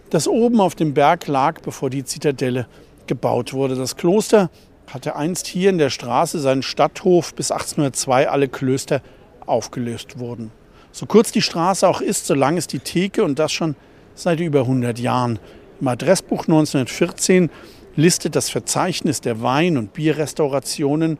das 0.09 0.28
oben 0.28 0.62
auf 0.62 0.75
dem 0.75 0.94
Berg 0.94 1.26
lag, 1.26 1.61
bevor 1.61 1.90
die 1.90 2.04
Zitadelle 2.04 2.66
gebaut 3.06 3.52
wurde. 3.52 3.75
Das 3.75 3.97
Kloster 3.97 4.49
hatte 4.87 5.14
einst 5.14 5.47
hier 5.47 5.68
in 5.68 5.76
der 5.76 5.90
Straße 5.90 6.38
seinen 6.38 6.62
Stadthof, 6.62 7.35
bis 7.35 7.50
1802 7.50 8.30
alle 8.30 8.49
Klöster 8.49 9.02
aufgelöst 9.44 10.18
wurden. 10.18 10.52
So 10.90 11.04
kurz 11.04 11.32
die 11.32 11.42
Straße 11.42 11.87
auch 11.87 12.00
ist, 12.00 12.26
so 12.26 12.32
lang 12.32 12.56
ist 12.56 12.73
die 12.73 12.78
Theke 12.78 13.25
und 13.25 13.38
das 13.38 13.52
schon 13.52 13.76
seit 14.14 14.40
über 14.40 14.61
100 14.61 14.99
Jahren. 14.99 15.38
Im 15.82 15.88
Adressbuch 15.88 16.44
1914 16.44 17.50
listet 17.94 18.37
das 18.37 18.49
Verzeichnis 18.49 19.21
der 19.21 19.42
Wein- 19.42 19.76
und 19.76 19.92
Bierrestaurationen 19.92 21.18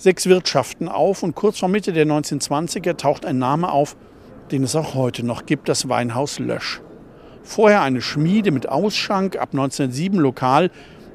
sechs 0.00 0.26
Wirtschaften 0.26 0.88
auf 0.88 1.22
und 1.22 1.34
kurz 1.34 1.58
vor 1.58 1.68
Mitte 1.68 1.92
der 1.92 2.06
1920er 2.06 2.96
taucht 2.96 3.26
ein 3.26 3.38
Name 3.38 3.70
auf, 3.70 3.96
den 4.50 4.64
es 4.64 4.74
auch 4.74 4.94
heute 4.94 5.24
noch 5.24 5.44
gibt, 5.44 5.68
das 5.68 5.90
Weinhaus 5.90 6.38
Lösch. 6.38 6.80
Vorher 7.42 7.82
eine 7.82 8.00
Schmiede 8.00 8.50
mit 8.50 8.66
Ausschank, 8.66 9.36
ab 9.36 9.50
1907 9.52 10.18
lokal, 10.18 10.70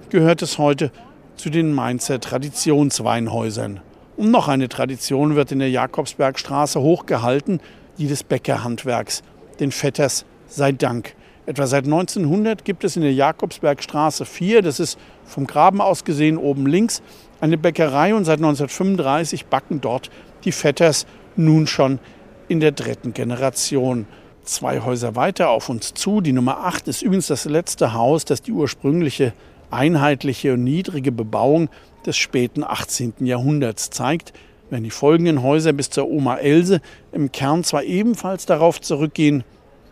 gehört 0.10 0.44
es 0.44 0.60
heute 0.60 0.92
zu 1.36 1.50
den 1.50 1.74
Mainzer 1.74 2.20
Traditionsweinhäusern. 2.20 3.82
Und 4.18 4.30
noch 4.30 4.48
eine 4.48 4.70
Tradition 4.70 5.36
wird 5.36 5.52
in 5.52 5.60
der 5.60 5.72
Jakobsbergstraße 5.72 6.80
hochgehalten, 6.80 7.62
die 7.98 8.08
des 8.08 8.24
Bäckerhandwerks, 8.24 9.24
den 9.60 9.72
Vetters 9.72 10.26
sei 10.48 10.72
Dank. 10.72 11.16
Etwa 11.48 11.68
seit 11.68 11.86
1900 11.86 12.66
gibt 12.66 12.84
es 12.84 12.96
in 12.96 13.04
der 13.04 13.14
Jakobsbergstraße 13.14 14.26
4, 14.26 14.64
das 14.64 14.80
ist 14.80 14.98
vom 15.26 15.46
Graben 15.46 15.80
aus 15.80 16.04
gesehen 16.04 16.38
oben 16.38 16.66
links, 16.66 17.04
eine 17.40 17.58
Bäckerei 17.58 18.16
und 18.16 18.26
seit 18.26 18.40
1935 18.40 19.46
backen 19.46 19.80
dort 19.80 20.10
die 20.44 20.52
Vetters 20.52 21.06
nun 21.36 21.68
schon 21.68 22.00
in 22.48 22.60
der 22.60 22.72
dritten 22.72 23.14
Generation. 23.14 24.08
Zwei 24.44 24.80
Häuser 24.80 25.16
weiter 25.16 25.50
auf 25.50 25.70
uns 25.70 25.94
zu, 25.94 26.22
die 26.22 26.34
Nummer 26.34 26.66
8 26.66 26.88
ist 26.88 27.04
übrigens 27.04 27.28
das 27.28 27.46
letzte 27.46 27.94
Haus, 27.94 28.26
das 28.26 28.42
die 28.42 28.52
ursprüngliche 28.52 29.34
einheitliche 29.70 30.54
und 30.54 30.64
niedrige 30.64 31.12
Bebauung 31.12 31.70
des 32.06 32.18
späten 32.18 32.64
18. 32.64 33.14
Jahrhunderts 33.20 33.90
zeigt, 33.92 34.34
wenn 34.72 34.84
die 34.84 34.92
folgenden 34.92 35.44
Häuser 35.44 35.74
bis 35.74 35.92
zur 35.92 36.10
Oma 36.10 36.38
Else 36.38 36.82
im 37.12 37.32
Kern 37.32 37.64
zwar 37.64 37.84
ebenfalls 37.84 38.46
darauf 38.48 38.82
zurückgehen, 38.82 39.44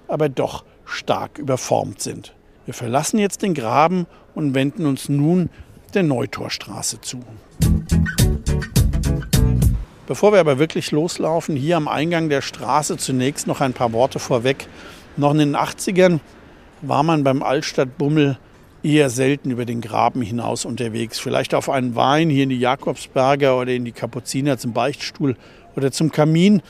aber 0.08 0.30
doch 0.30 0.64
stark 0.86 1.38
überformt 1.38 2.02
sind. 2.02 2.34
Wir 2.66 2.74
verlassen 2.74 3.20
jetzt 3.20 3.42
den 3.42 3.54
Graben 3.54 4.08
und 4.36 4.54
wenden 4.54 4.86
uns 4.86 5.10
nun 5.10 5.50
der 5.94 6.04
Neutorstraße 6.04 7.02
zu. 7.02 7.20
Bevor 10.08 10.34
wir 10.34 10.40
aber 10.40 10.60
wirklich 10.60 10.92
loslaufen, 10.92 11.56
hier 11.56 11.78
am 11.78 11.88
Eingang 11.88 12.30
der 12.30 12.42
Straße 12.42 12.98
zunächst 12.98 13.48
noch 13.48 13.62
ein 13.62 13.74
paar 13.74 13.94
Worte 13.94 14.20
vorweg. 14.20 14.68
Noch 15.16 15.32
in 15.32 15.38
den 15.38 15.56
80ern 15.56 16.20
war 16.82 17.04
man 17.04 17.24
beim 17.24 17.42
Altstadtbummel 17.42 18.38
eher 18.84 19.10
selten 19.10 19.50
über 19.50 19.66
den 19.66 19.80
Graben 19.80 20.22
hinaus 20.22 20.66
unterwegs. 20.66 21.20
Vielleicht 21.20 21.54
auf 21.54 21.70
einen 21.70 21.96
Wein 21.96 22.30
hier 22.30 22.44
in 22.44 22.50
die 22.50 22.60
Jakobsberger 22.60 23.58
oder 23.58 23.72
in 23.72 23.86
die 23.86 23.94
Kapuziner 23.94 24.58
zum 24.58 24.74
Beichtstuhl 24.74 25.38
oder 25.76 25.92
zum 25.92 26.12
Kamin. 26.12 26.62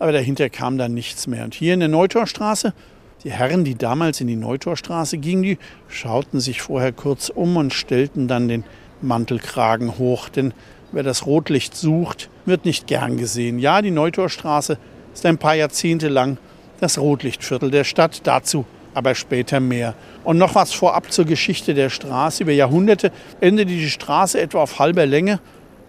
Aber 0.00 0.12
dahinter 0.12 0.50
kam 0.50 0.76
dann 0.76 0.92
nichts 0.92 1.26
mehr. 1.26 1.44
Und 1.44 1.54
hier 1.54 1.74
in 1.74 1.80
der 1.80 1.88
Neutorstraße, 1.88 2.74
die 3.24 3.30
Herren, 3.30 3.64
die 3.64 3.74
damals 3.74 4.20
in 4.20 4.26
die 4.26 4.36
Neutorstraße 4.36 5.18
gingen, 5.18 5.42
die 5.42 5.58
schauten 5.88 6.40
sich 6.40 6.62
vorher 6.62 6.92
kurz 6.92 7.28
um 7.28 7.56
und 7.56 7.74
stellten 7.74 8.28
dann 8.28 8.48
den 8.48 8.64
Mantelkragen 9.02 9.98
hoch. 9.98 10.28
Denn 10.28 10.54
wer 10.92 11.02
das 11.02 11.26
Rotlicht 11.26 11.76
sucht, 11.76 12.30
wird 12.46 12.64
nicht 12.64 12.86
gern 12.86 13.16
gesehen. 13.16 13.58
Ja, 13.58 13.82
die 13.82 13.90
Neutorstraße 13.90 14.78
ist 15.12 15.26
ein 15.26 15.38
paar 15.38 15.54
Jahrzehnte 15.54 16.08
lang 16.08 16.38
das 16.80 16.98
Rotlichtviertel 16.98 17.70
der 17.70 17.84
Stadt. 17.84 18.22
Dazu 18.24 18.64
aber 18.94 19.14
später 19.14 19.60
mehr. 19.60 19.94
Und 20.24 20.38
noch 20.38 20.54
was 20.54 20.72
vorab 20.72 21.12
zur 21.12 21.24
Geschichte 21.24 21.74
der 21.74 21.90
Straße. 21.90 22.42
Über 22.42 22.52
Jahrhunderte 22.52 23.12
endete 23.40 23.70
die 23.70 23.90
Straße 23.90 24.40
etwa 24.40 24.62
auf 24.62 24.78
halber 24.78 25.06
Länge 25.06 25.40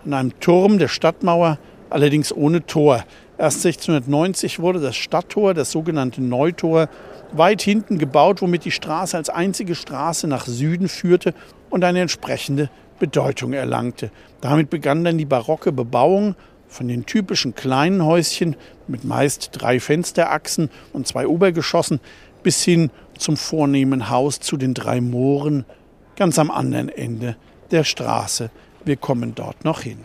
an 0.06 0.14
einem 0.14 0.40
Turm 0.40 0.80
der 0.80 0.88
Stadtmauer, 0.88 1.58
allerdings 1.90 2.34
ohne 2.34 2.66
Tor. 2.66 3.04
Erst 3.38 3.66
1690 3.66 4.60
wurde 4.60 4.80
das 4.80 4.96
Stadttor, 4.96 5.54
das 5.54 5.72
sogenannte 5.72 6.22
Neutor, 6.22 6.90
weit 7.34 7.62
hinten 7.62 7.98
gebaut, 7.98 8.42
womit 8.42 8.66
die 8.66 8.72
Straße 8.72 9.18
als 9.18 9.30
einzige 9.30 9.76
Straße 9.76 10.28
nach 10.28 10.46
Süden 10.46 10.88
führte 10.88 11.34
und 11.70 11.84
eine 11.84 12.02
entsprechende 12.02 12.70
Bedeutung 13.00 13.54
erlangte. 13.54 14.12
Damit 14.42 14.70
begann 14.70 15.04
dann 15.04 15.18
die 15.18 15.26
barocke 15.26 15.72
Bebauung 15.72 16.36
von 16.68 16.88
den 16.88 17.06
typischen 17.06 17.56
kleinen 17.56 18.06
Häuschen 18.06 18.56
mit 18.88 19.04
meist 19.04 19.50
drei 19.54 19.80
Fensterachsen 19.80 20.70
und 20.94 21.08
zwei 21.08 21.28
Obergeschossen 21.28 22.00
bis 22.44 22.64
hin 22.64 22.92
zum 23.18 23.38
vornehmen 23.38 24.10
Haus 24.10 24.40
zu 24.40 24.58
den 24.58 24.74
drei 24.74 25.02
Mooren 25.02 25.66
ganz 26.16 26.40
am 26.40 26.52
anderen 26.52 26.90
Ende 26.90 27.36
der 27.72 27.84
Straße. 27.84 28.52
Wir 28.86 28.98
kommen 28.98 29.36
dort 29.36 29.64
noch 29.66 29.82
hin. 29.82 30.00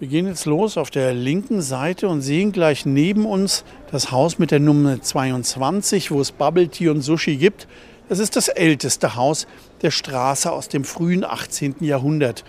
Wir 0.00 0.06
gehen 0.06 0.28
jetzt 0.28 0.46
los 0.46 0.76
auf 0.76 0.92
der 0.92 1.12
linken 1.12 1.60
Seite 1.60 2.06
und 2.06 2.20
sehen 2.20 2.52
gleich 2.52 2.86
neben 2.86 3.26
uns 3.26 3.64
das 3.90 4.12
Haus 4.12 4.38
mit 4.38 4.52
der 4.52 4.60
Nummer 4.60 5.02
22, 5.02 6.12
wo 6.12 6.20
es 6.20 6.30
Bubble 6.30 6.68
Tea 6.68 6.90
und 6.90 7.00
Sushi 7.00 7.36
gibt. 7.36 7.66
Es 8.08 8.20
ist 8.20 8.36
das 8.36 8.46
älteste 8.46 9.16
Haus 9.16 9.48
der 9.82 9.90
Straße 9.90 10.52
aus 10.52 10.68
dem 10.68 10.84
frühen 10.84 11.24
18. 11.24 11.78
Jahrhundert. 11.80 12.44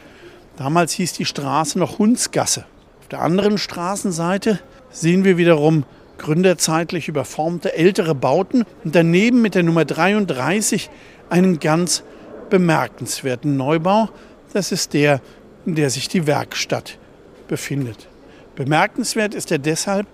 Damals 0.58 0.94
hieß 0.94 1.14
die 1.14 1.26
Straße 1.26 1.80
noch 1.80 1.98
Hundsgasse. 1.98 2.66
Auf 3.00 3.08
der 3.08 3.22
anderen 3.22 3.58
Straßenseite 3.58 4.60
sehen 4.92 5.24
wir 5.24 5.38
wiederum 5.38 5.86
gründerzeitlich 6.20 7.08
überformte 7.08 7.74
ältere 7.74 8.14
Bauten 8.14 8.64
und 8.84 8.94
daneben 8.94 9.42
mit 9.42 9.56
der 9.56 9.64
Nummer 9.64 9.86
33 9.86 10.92
einen 11.32 11.60
ganz 11.60 12.04
bemerkenswerten 12.52 13.58
Neubau. 13.58 14.10
Das 14.54 14.72
ist 14.72 14.94
der, 14.94 15.20
in 15.66 15.74
der 15.74 15.90
sich 15.90 16.10
die 16.10 16.28
Werkstatt 16.28 17.00
befindet. 17.50 18.08
Bemerkenswert 18.56 19.36
ist 19.36 19.52
er 19.52 19.58
deshalb, 19.58 20.08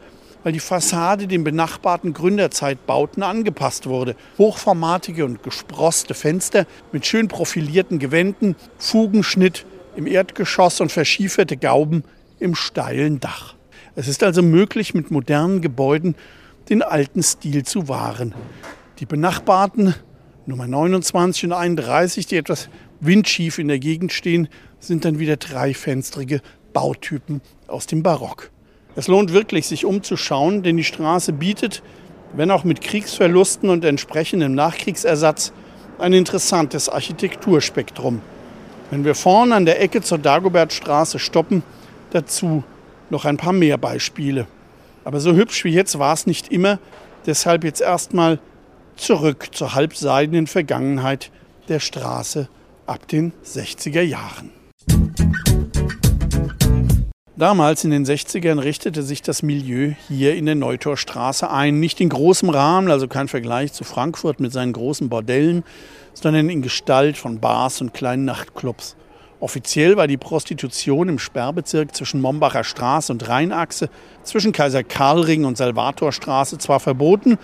weil 0.44 0.54
die 0.54 0.60
Fassade 0.60 1.28
den 1.28 1.44
benachbarten 1.44 2.14
Gründerzeitbauten 2.14 3.24
angepasst 3.24 3.88
wurde. 3.88 4.16
Hochformatige 4.38 5.26
und 5.26 5.44
gesproste 5.44 6.14
Fenster 6.14 6.66
mit 6.92 7.06
schön 7.06 7.28
profilierten 7.28 8.00
Gewänden, 8.00 8.56
Fugenschnitt 8.78 9.66
im 9.96 10.08
Erdgeschoss 10.08 10.82
und 10.82 10.92
verschieferte 10.92 11.58
Gauben 11.58 12.04
im 12.40 12.54
steilen 12.54 13.20
Dach. 13.20 13.56
Es 13.96 14.08
ist 14.08 14.24
also 14.24 14.42
möglich, 14.42 14.94
mit 14.94 15.10
modernen 15.10 15.62
Gebäuden 15.62 16.16
den 16.70 16.84
alten 16.84 17.24
Stil 17.24 17.64
zu 17.64 17.88
wahren. 17.88 18.36
Die 19.00 19.06
benachbarten 19.06 19.96
Nummer 20.46 20.68
29 20.68 21.46
und 21.46 21.54
31, 21.54 22.28
die 22.28 22.38
etwas 22.38 22.70
windschief 23.00 23.58
in 23.58 23.68
der 23.68 23.80
Gegend 23.80 24.14
stehen, 24.14 24.48
sind 24.80 25.06
dann 25.06 25.18
wieder 25.18 25.38
dreifensterige 25.38 26.42
Bautypen 26.76 27.42
aus 27.68 27.88
dem 27.88 28.04
Barock. 28.04 28.52
Es 28.98 29.08
lohnt 29.08 29.32
wirklich, 29.32 29.66
sich 29.66 29.86
umzuschauen, 29.86 30.62
denn 30.62 30.76
die 30.76 30.84
Straße 30.84 31.32
bietet, 31.32 31.82
wenn 32.34 32.52
auch 32.52 32.66
mit 32.66 32.82
Kriegsverlusten 32.82 33.70
und 33.70 33.86
entsprechendem 33.86 34.54
Nachkriegsersatz, 34.54 35.54
ein 35.98 36.12
interessantes 36.12 36.90
Architekturspektrum. 36.90 38.22
Wenn 38.92 39.06
wir 39.06 39.16
vorne 39.16 39.56
an 39.56 39.66
der 39.66 39.82
Ecke 39.82 40.02
zur 40.02 40.18
Dagobertstraße 40.18 41.18
stoppen, 41.18 41.64
dazu 42.12 42.64
noch 43.10 43.24
ein 43.24 43.38
paar 43.38 43.54
mehr 43.54 43.78
Beispiele. 43.78 44.46
Aber 45.06 45.22
so 45.22 45.34
hübsch 45.34 45.64
wie 45.64 45.72
jetzt 45.72 45.98
war 45.98 46.14
es 46.14 46.28
nicht 46.28 46.52
immer. 46.52 46.80
Deshalb 47.26 47.64
jetzt 47.64 47.80
erstmal 47.80 48.40
zurück 48.98 49.48
zur 49.54 49.76
halbseidenen 49.76 50.48
Vergangenheit 50.48 51.32
der 51.70 51.80
Straße 51.80 52.50
ab 52.86 53.08
den 53.08 53.32
60er 53.46 54.02
Jahren. 54.02 54.52
Damals 57.38 57.84
in 57.84 57.92
den 57.92 58.06
60ern 58.06 58.62
richtete 58.64 59.04
sich 59.04 59.22
das 59.22 59.44
Milieu 59.44 59.92
hier 60.08 60.36
in 60.36 60.46
der 60.46 60.56
Neutorstraße 60.56 61.52
ein. 61.52 61.82
Nicht 61.82 62.00
in 62.00 62.08
großem 62.08 62.50
Rahmen, 62.50 62.90
also 62.90 63.10
kein 63.10 63.28
Vergleich 63.28 63.74
zu 63.74 63.84
Frankfurt 63.84 64.40
mit 64.40 64.54
seinen 64.54 64.72
großen 64.72 65.10
Bordellen, 65.10 65.66
sondern 66.14 66.50
in 66.50 66.62
Gestalt 66.62 67.18
von 67.18 67.42
Bars 67.42 67.82
und 67.82 67.94
kleinen 67.94 68.24
Nachtclubs. 68.24 68.96
Offiziell 69.42 69.98
war 69.98 70.08
die 70.08 70.16
Prostitution 70.16 71.10
im 71.10 71.20
Sperrbezirk 71.20 71.94
zwischen 71.94 72.22
Mombacher 72.22 72.64
Straße 72.64 73.12
und 73.12 73.28
Rheinachse, 73.28 73.90
zwischen 74.24 74.54
Kaiser 74.54 74.86
Karlring 74.86 75.44
und 75.44 75.58
Salvatorstraße 75.58 76.58
zwar 76.58 76.80
verboten, 76.80 77.38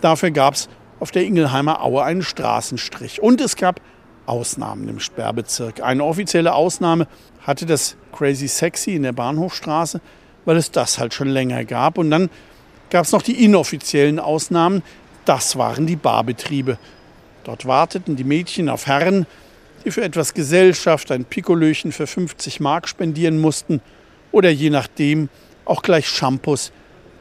dafür 0.00 0.30
gab 0.30 0.54
es 0.54 0.68
auf 1.00 1.10
der 1.10 1.24
Ingelheimer 1.24 1.82
Aue 1.82 2.04
einen 2.04 2.22
Straßenstrich. 2.22 3.20
Und 3.20 3.40
es 3.40 3.56
gab 3.56 3.80
Ausnahmen 4.26 4.88
im 4.88 5.00
Sperrbezirk. 5.00 5.82
Eine 5.82 6.04
offizielle 6.04 6.54
Ausnahme 6.54 7.08
hatte 7.44 7.66
das 7.66 7.96
Crazy 8.12 8.48
Sexy 8.48 8.94
in 8.94 9.04
der 9.04 9.12
Bahnhofstraße, 9.12 10.00
weil 10.44 10.56
es 10.56 10.70
das 10.70 10.98
halt 10.98 11.14
schon 11.14 11.28
länger 11.28 11.64
gab. 11.64 11.98
Und 11.98 12.10
dann 12.10 12.30
gab 12.90 13.04
es 13.04 13.12
noch 13.12 13.22
die 13.22 13.44
inoffiziellen 13.44 14.18
Ausnahmen. 14.18 14.82
Das 15.24 15.56
waren 15.56 15.86
die 15.86 15.96
Barbetriebe. 15.96 16.78
Dort 17.44 17.66
warteten 17.66 18.16
die 18.16 18.24
Mädchen 18.24 18.68
auf 18.68 18.86
Herren, 18.86 19.26
die 19.84 19.90
für 19.90 20.02
etwas 20.02 20.34
Gesellschaft 20.34 21.12
ein 21.12 21.24
Pikolöchen 21.24 21.92
für 21.92 22.06
50 22.06 22.60
Mark 22.60 22.88
spendieren 22.88 23.38
mussten 23.38 23.80
oder 24.32 24.50
je 24.50 24.70
nachdem 24.70 25.28
auch 25.66 25.82
gleich 25.82 26.08
Shampoos, 26.08 26.72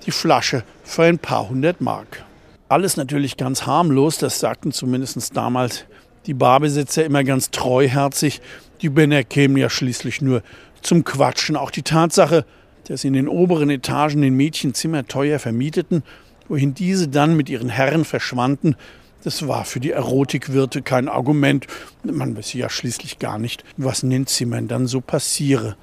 die 0.05 0.11
Flasche 0.11 0.63
für 0.83 1.03
ein 1.03 1.19
paar 1.19 1.49
hundert 1.49 1.81
Mark. 1.81 2.23
Alles 2.69 2.97
natürlich 2.97 3.37
ganz 3.37 3.65
harmlos, 3.65 4.17
das 4.17 4.39
sagten 4.39 4.71
zumindest 4.71 5.35
damals 5.35 5.85
die 6.25 6.33
Barbesitzer 6.33 7.05
immer 7.05 7.23
ganz 7.23 7.51
treuherzig. 7.51 8.41
Die 8.83 8.89
Männer 8.89 9.23
kämen 9.23 9.55
ja 9.55 9.69
schließlich 9.69 10.21
nur 10.21 10.43
zum 10.81 11.05
Quatschen. 11.05 11.55
Auch 11.55 11.71
die 11.71 11.83
Tatsache, 11.83 12.45
dass 12.89 13.05
in 13.05 13.13
den 13.13 13.29
oberen 13.29 13.69
Etagen 13.69 14.21
den 14.21 14.35
Mädchen 14.35 14.73
Zimmer 14.73 15.07
teuer 15.07 15.39
vermieteten, 15.39 16.03
wohin 16.49 16.73
diese 16.73 17.07
dann 17.07 17.37
mit 17.37 17.49
ihren 17.49 17.69
Herren 17.69 18.03
verschwanden, 18.03 18.75
das 19.23 19.47
war 19.47 19.63
für 19.63 19.79
die 19.79 19.91
Erotikwirte 19.91 20.81
kein 20.81 21.07
Argument. 21.07 21.65
Man 22.03 22.35
wisse 22.35 22.57
ja 22.57 22.69
schließlich 22.69 23.19
gar 23.19 23.39
nicht, 23.39 23.63
was 23.77 24.03
in 24.03 24.09
den 24.09 24.27
Zimmern 24.27 24.67
dann 24.67 24.85
so 24.85 24.99
passiere. 24.99 25.77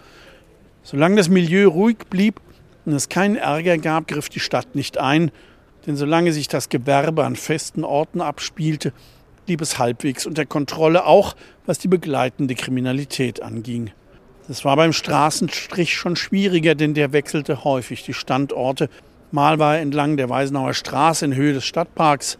Solange 0.83 1.17
das 1.17 1.31
Milieu 1.31 1.69
ruhig 1.69 1.97
blieb 2.11 2.39
und 2.85 2.93
es 2.93 3.09
keinen 3.09 3.37
Ärger 3.37 3.79
gab, 3.79 4.09
griff 4.09 4.29
die 4.29 4.41
Stadt 4.41 4.75
nicht 4.75 4.99
ein, 4.99 5.31
denn 5.87 5.97
solange 5.97 6.35
sich 6.35 6.49
das 6.49 6.69
Gewerbe 6.69 7.25
an 7.25 7.35
festen 7.35 7.83
Orten 7.83 8.21
abspielte, 8.21 8.93
blieb 9.51 9.63
es 9.63 9.81
halbwegs 9.81 10.27
unter 10.27 10.47
Kontrolle, 10.47 11.07
auch 11.07 11.35
was 11.67 11.81
die 11.81 11.89
begleitende 11.89 12.55
Kriminalität 12.55 13.43
anging. 13.43 13.91
Das 14.47 14.65
war 14.65 14.77
beim 14.77 14.93
Straßenstrich 14.93 15.93
schon 15.93 16.15
schwieriger, 16.15 16.77
denn 16.77 16.95
der 16.95 17.13
wechselte 17.13 17.65
häufig 17.65 18.05
die 18.05 18.15
Standorte. 18.15 18.89
Mal 19.33 19.59
war 19.59 19.75
er 19.75 19.83
entlang 19.83 20.17
der 20.17 20.29
Weisenauer 20.29 20.73
Straße 20.73 21.25
in 21.25 21.35
Höhe 21.35 21.53
des 21.53 21.65
Stadtparks, 21.65 22.39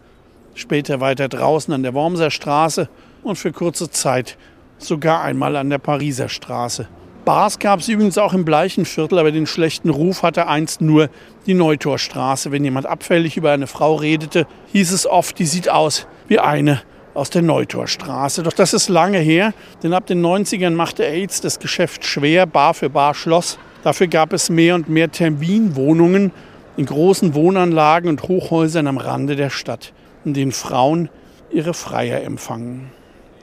später 0.55 1.01
weiter 1.01 1.27
draußen 1.27 1.73
an 1.73 1.83
der 1.83 1.93
Wormser 1.93 2.31
Straße 2.31 2.87
und 3.23 3.35
für 3.35 3.51
kurze 3.51 3.89
Zeit 3.91 4.37
sogar 4.77 5.21
einmal 5.21 5.57
an 5.57 5.69
der 5.69 5.79
Pariser 5.79 6.29
Straße. 6.29 6.87
Bars 7.25 7.59
gab 7.59 7.81
es 7.81 7.89
übrigens 7.89 8.17
auch 8.17 8.33
im 8.33 8.45
Bleichenviertel, 8.45 9.19
aber 9.19 9.33
den 9.33 9.47
schlechten 9.47 9.89
Ruf 9.89 10.23
hatte 10.23 10.47
einst 10.47 10.79
nur 10.79 11.09
die 11.45 11.55
Neutorstraße. 11.55 12.53
Wenn 12.53 12.63
jemand 12.63 12.85
abfällig 12.85 13.35
über 13.35 13.51
eine 13.51 13.67
Frau 13.67 13.95
redete, 13.95 14.47
hieß 14.71 14.93
es 14.93 15.05
oft, 15.05 15.37
die 15.39 15.45
sieht 15.45 15.67
aus 15.67 16.07
wie 16.29 16.39
eine 16.39 16.81
aus 17.13 17.29
der 17.29 17.41
Neutorstraße. 17.41 18.43
Doch 18.43 18.53
das 18.53 18.73
ist 18.73 18.89
lange 18.89 19.19
her, 19.19 19.53
denn 19.83 19.93
ab 19.93 20.05
den 20.05 20.25
90ern 20.25 20.71
machte 20.71 21.05
AIDS 21.05 21.41
das 21.41 21.59
Geschäft 21.59 22.05
schwer, 22.05 22.45
Bar 22.45 22.73
für 22.73 22.89
Bar 22.89 23.13
schloss. 23.13 23.57
Dafür 23.83 24.07
gab 24.07 24.33
es 24.33 24.49
mehr 24.49 24.75
und 24.75 24.89
mehr 24.89 25.11
Terminwohnungen 25.11 26.31
in 26.77 26.85
großen 26.85 27.33
Wohnanlagen 27.33 28.09
und 28.09 28.23
Hochhäusern 28.23 28.87
am 28.87 28.97
Rande 28.97 29.35
der 29.35 29.49
Stadt, 29.49 29.93
in 30.23 30.33
denen 30.33 30.51
Frauen 30.51 31.09
ihre 31.51 31.73
Freier 31.73 32.21
empfangen. 32.21 32.91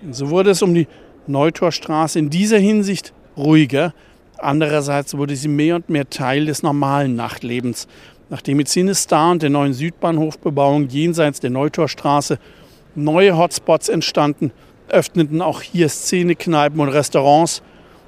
Und 0.03 0.15
so 0.15 0.31
wurde 0.31 0.51
es 0.51 0.63
um 0.63 0.75
die 0.75 0.87
Neutorstraße 1.27 2.19
in 2.19 2.31
dieser 2.31 2.59
Hinsicht 2.59 3.13
ruhiger. 3.37 3.93
Andererseits 4.39 5.17
wurde 5.17 5.37
sie 5.37 5.49
mehr 5.49 5.77
und 5.77 5.91
mehr 5.91 6.09
Teil 6.09 6.47
des 6.47 6.63
normalen 6.63 7.17
Nachtlebens. 7.17 7.89
Nachdem 8.31 8.59
mit 8.59 8.69
Cinestar 8.69 9.33
und 9.33 9.43
der 9.43 9.51
neuen 9.51 9.73
Südbahnhofbebauung 9.73 10.89
jenseits 10.89 11.41
der 11.41 11.51
Neutorstraße 11.51 12.39
neue 13.05 13.37
Hotspots 13.37 13.89
entstanden, 13.89 14.53
öffneten 14.89 15.43
auch 15.43 15.63
hier 15.63 15.89
Szenekneipen 15.89 16.81
und 16.81 16.89
Restaurants, 16.89 17.63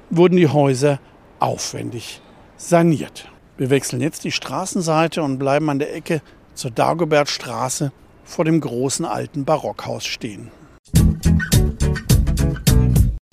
wurden 0.09 0.37
die 0.37 0.47
Häuser 0.47 0.99
aufwendig 1.39 2.21
saniert. 2.57 3.27
Wir 3.57 3.69
wechseln 3.69 4.01
jetzt 4.01 4.23
die 4.23 4.31
Straßenseite 4.31 5.21
und 5.23 5.37
bleiben 5.37 5.69
an 5.69 5.79
der 5.79 5.95
Ecke 5.95 6.21
zur 6.53 6.71
Dagobertstraße 6.71 7.91
vor 8.23 8.45
dem 8.45 8.61
großen 8.61 9.05
alten 9.05 9.45
Barockhaus 9.45 10.05
stehen. 10.05 10.51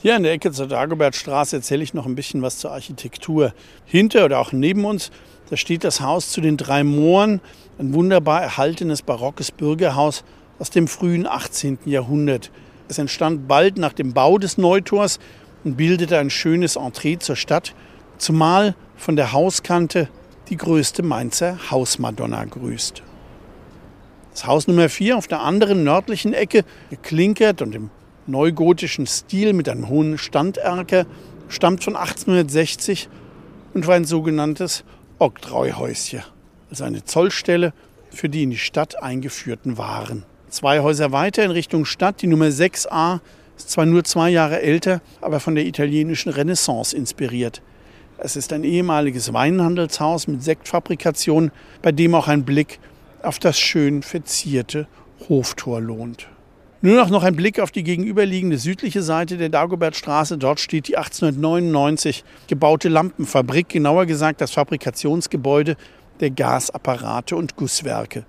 Hier 0.00 0.14
an 0.14 0.22
der 0.22 0.32
Ecke 0.32 0.52
zur 0.52 0.68
Dagobertstraße 0.68 1.56
erzähle 1.56 1.82
ich 1.82 1.92
noch 1.92 2.06
ein 2.06 2.14
bisschen 2.14 2.40
was 2.40 2.58
zur 2.58 2.70
Architektur. 2.70 3.52
Hinter 3.84 4.24
oder 4.24 4.38
auch 4.38 4.52
neben 4.52 4.84
uns, 4.84 5.10
da 5.50 5.56
steht 5.56 5.82
das 5.82 6.00
Haus 6.00 6.30
zu 6.30 6.40
den 6.40 6.56
drei 6.56 6.84
Mooren, 6.84 7.40
ein 7.78 7.92
wunderbar 7.94 8.42
erhaltenes 8.42 9.02
barockes 9.02 9.50
Bürgerhaus 9.50 10.24
aus 10.58 10.70
dem 10.70 10.88
frühen 10.88 11.26
18. 11.26 11.78
Jahrhundert. 11.84 12.50
Es 12.88 12.98
entstand 12.98 13.48
bald 13.48 13.78
nach 13.78 13.92
dem 13.92 14.12
Bau 14.12 14.38
des 14.38 14.58
Neutors 14.58 15.18
und 15.64 15.76
bildete 15.76 16.18
ein 16.18 16.30
schönes 16.30 16.76
Entree 16.76 17.18
zur 17.18 17.36
Stadt, 17.36 17.74
zumal 18.18 18.74
von 18.96 19.16
der 19.16 19.32
Hauskante 19.32 20.08
die 20.48 20.56
größte 20.56 21.02
Mainzer 21.02 21.58
Hausmadonna 21.70 22.44
grüßt. 22.44 23.02
Das 24.32 24.46
Haus 24.46 24.66
Nummer 24.66 24.88
4 24.88 25.16
auf 25.16 25.26
der 25.26 25.40
anderen 25.40 25.84
nördlichen 25.84 26.32
Ecke, 26.32 26.64
geklinkert 26.90 27.60
und 27.60 27.74
im 27.74 27.90
neugotischen 28.26 29.06
Stil 29.06 29.52
mit 29.52 29.68
einem 29.68 29.88
hohen 29.88 30.16
Standerker, 30.16 31.06
stammt 31.48 31.82
von 31.82 31.96
1860 31.96 33.08
und 33.74 33.86
war 33.86 33.96
ein 33.96 34.04
sogenanntes 34.04 34.84
Oktreuhäuschen, 35.18 36.22
also 36.70 36.84
eine 36.84 37.04
Zollstelle 37.04 37.72
für 38.10 38.28
die 38.28 38.44
in 38.44 38.50
die 38.50 38.58
Stadt 38.58 39.02
eingeführten 39.02 39.76
Waren. 39.76 40.24
Zwei 40.50 40.80
Häuser 40.80 41.12
weiter 41.12 41.44
in 41.44 41.50
Richtung 41.50 41.84
Stadt, 41.84 42.22
die 42.22 42.26
Nummer 42.26 42.46
6a, 42.46 43.20
ist 43.56 43.70
zwar 43.70 43.84
nur 43.84 44.04
zwei 44.04 44.30
Jahre 44.30 44.62
älter, 44.62 45.02
aber 45.20 45.40
von 45.40 45.54
der 45.54 45.66
italienischen 45.66 46.30
Renaissance 46.30 46.96
inspiriert. 46.96 47.60
Es 48.16 48.34
ist 48.34 48.52
ein 48.54 48.64
ehemaliges 48.64 49.32
Weinhandelshaus 49.32 50.26
mit 50.26 50.42
Sektfabrikation, 50.42 51.50
bei 51.82 51.92
dem 51.92 52.14
auch 52.14 52.28
ein 52.28 52.44
Blick 52.44 52.80
auf 53.22 53.38
das 53.38 53.58
schön 53.58 54.02
verzierte 54.02 54.88
Hoftor 55.28 55.80
lohnt. 55.80 56.28
Nur 56.80 56.96
noch, 56.96 57.10
noch 57.10 57.24
ein 57.24 57.36
Blick 57.36 57.60
auf 57.60 57.70
die 57.70 57.82
gegenüberliegende 57.82 58.56
südliche 58.56 59.02
Seite 59.02 59.36
der 59.36 59.50
Dagobertstraße. 59.50 60.38
Dort 60.38 60.60
steht 60.60 60.88
die 60.88 60.96
1899 60.96 62.24
gebaute 62.46 62.88
Lampenfabrik, 62.88 63.68
genauer 63.68 64.06
gesagt 64.06 64.40
das 64.40 64.52
Fabrikationsgebäude 64.52 65.76
der 66.20 66.30
Gasapparate 66.30 67.36
und 67.36 67.56
Gusswerke. 67.56 68.24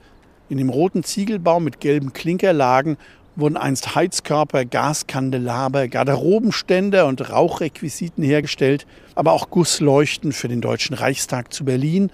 In 0.49 0.57
dem 0.57 0.69
roten 0.69 1.03
Ziegelbau 1.03 1.59
mit 1.59 1.79
gelben 1.79 2.11
Klinkerlagen 2.11 2.97
wurden 3.35 3.55
einst 3.55 3.95
Heizkörper, 3.95 4.65
Gaskandelaber, 4.65 5.87
Garderobenständer 5.87 7.05
und 7.05 7.29
Rauchrequisiten 7.29 8.23
hergestellt, 8.23 8.87
aber 9.13 9.33
auch 9.33 9.51
Gussleuchten 9.51 10.31
für 10.31 10.47
den 10.47 10.59
Deutschen 10.59 10.95
Reichstag 10.95 11.53
zu 11.53 11.65
Berlin 11.65 12.11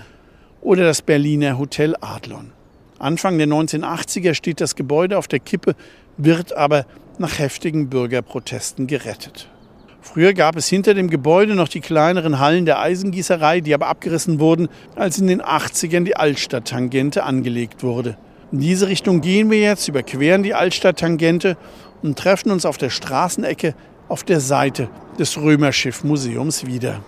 oder 0.61 0.83
das 0.83 1.01
Berliner 1.01 1.57
Hotel 1.57 1.95
Adlon. 2.01 2.51
Anfang 2.99 3.37
der 3.37 3.47
1980er 3.47 4.33
steht 4.33 4.59
das 4.59 4.75
Gebäude 4.75 5.17
auf 5.17 5.27
der 5.27 5.39
Kippe 5.39 5.75
wird 6.17 6.53
aber 6.53 6.85
nach 7.17 7.39
heftigen 7.39 7.89
Bürgerprotesten 7.89 8.87
gerettet. 8.87 9.49
Früher 10.01 10.33
gab 10.33 10.55
es 10.55 10.67
hinter 10.67 10.93
dem 10.93 11.09
Gebäude 11.09 11.55
noch 11.55 11.67
die 11.67 11.81
kleineren 11.81 12.39
Hallen 12.39 12.65
der 12.65 12.79
Eisengießerei, 12.79 13.61
die 13.61 13.73
aber 13.73 13.87
abgerissen 13.87 14.39
wurden, 14.39 14.69
als 14.95 15.17
in 15.17 15.27
den 15.27 15.41
80ern 15.41 16.03
die 16.03 16.15
Altstadttangente 16.15 17.23
angelegt 17.23 17.81
wurde. 17.81 18.15
In 18.51 18.60
diese 18.60 18.88
Richtung 18.88 19.21
gehen 19.21 19.49
wir 19.49 19.60
jetzt, 19.60 19.88
überqueren 19.88 20.43
die 20.43 20.53
Altstadttangente 20.53 21.58
und 22.01 22.17
treffen 22.17 22.51
uns 22.51 22.65
auf 22.65 22.77
der 22.77 22.89
Straßenecke 22.89 23.75
auf 24.08 24.23
der 24.23 24.39
Seite 24.39 24.89
des 25.17 25.38
Römerschiffmuseums 25.38 26.65
wieder. 26.65 27.01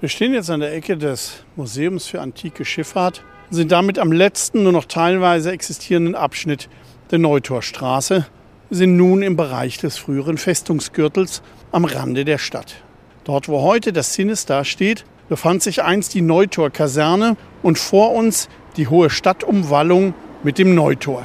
Wir 0.00 0.08
stehen 0.08 0.32
jetzt 0.32 0.50
an 0.50 0.60
der 0.60 0.72
Ecke 0.72 0.96
des 0.96 1.44
Museums 1.56 2.06
für 2.06 2.20
antike 2.20 2.64
Schifffahrt 2.64 3.22
sind 3.50 3.72
damit 3.72 3.98
am 3.98 4.12
letzten, 4.12 4.62
nur 4.62 4.72
noch 4.72 4.84
teilweise 4.84 5.50
existierenden 5.50 6.14
Abschnitt 6.14 6.68
der 7.10 7.18
Neutorstraße, 7.18 8.26
sind 8.70 8.96
nun 8.96 9.22
im 9.22 9.36
Bereich 9.36 9.78
des 9.78 9.98
früheren 9.98 10.38
Festungsgürtels 10.38 11.42
am 11.72 11.84
Rande 11.84 12.24
der 12.24 12.38
Stadt. 12.38 12.76
Dort, 13.24 13.48
wo 13.48 13.62
heute 13.62 13.92
das 13.92 14.14
Sinistar 14.14 14.64
steht, 14.64 15.04
befand 15.30 15.62
sich 15.62 15.84
einst 15.84 16.12
die 16.14 16.22
Neutor-Kaserne 16.22 17.36
und 17.62 17.78
vor 17.78 18.12
uns 18.12 18.48
die 18.76 18.88
hohe 18.88 19.10
Stadtumwallung 19.10 20.12
mit 20.42 20.58
dem 20.58 20.74
Neutor. 20.74 21.24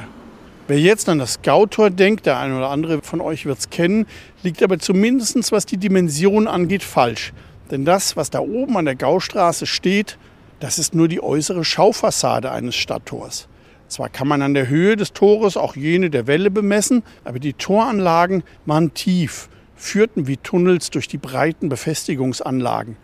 Wer 0.68 0.78
jetzt 0.78 1.08
an 1.08 1.18
das 1.18 1.42
Gautor 1.42 1.90
denkt, 1.90 2.24
der 2.24 2.38
eine 2.38 2.56
oder 2.56 2.70
andere 2.70 3.02
von 3.02 3.20
euch 3.20 3.46
wird 3.46 3.58
es 3.58 3.68
kennen, 3.68 4.06
liegt 4.44 4.62
aber 4.62 4.78
zumindest 4.78 5.50
was 5.50 5.66
die 5.66 5.76
Dimension 5.76 6.46
angeht 6.46 6.84
falsch. 6.84 7.32
Denn 7.72 7.84
das, 7.84 8.16
was 8.16 8.30
da 8.30 8.38
oben 8.38 8.76
an 8.76 8.84
der 8.84 8.94
Gaustraße 8.94 9.66
steht, 9.66 10.18
das 10.60 10.78
ist 10.78 10.94
nur 10.94 11.08
die 11.08 11.20
äußere 11.20 11.64
Schaufassade 11.64 12.52
eines 12.52 12.76
Stadttors. 12.76 13.48
Zwar 13.88 14.08
kann 14.08 14.28
man 14.28 14.40
an 14.40 14.54
der 14.54 14.68
Höhe 14.68 14.94
des 14.94 15.14
Tores 15.14 15.56
auch 15.56 15.74
jene 15.74 16.10
der 16.10 16.28
Welle 16.28 16.52
bemessen, 16.52 17.02
aber 17.24 17.40
die 17.40 17.54
Toranlagen 17.54 18.44
waren 18.66 18.94
tief, 18.94 19.48
führten 19.74 20.28
wie 20.28 20.36
Tunnels 20.36 20.90
durch 20.90 21.08
die 21.08 21.18
breiten 21.18 21.68
Befestigungsanlagen. 21.68 22.96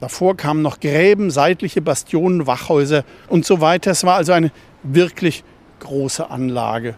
Davor 0.00 0.36
kamen 0.36 0.62
noch 0.62 0.78
Gräben, 0.80 1.30
seitliche 1.30 1.82
Bastionen, 1.82 2.46
Wachhäuser 2.46 3.04
und 3.28 3.44
so 3.44 3.60
weiter. 3.60 3.90
Es 3.90 4.04
war 4.04 4.14
also 4.14 4.32
eine 4.32 4.52
wirklich 4.82 5.42
große 5.80 6.30
Anlage. 6.30 6.94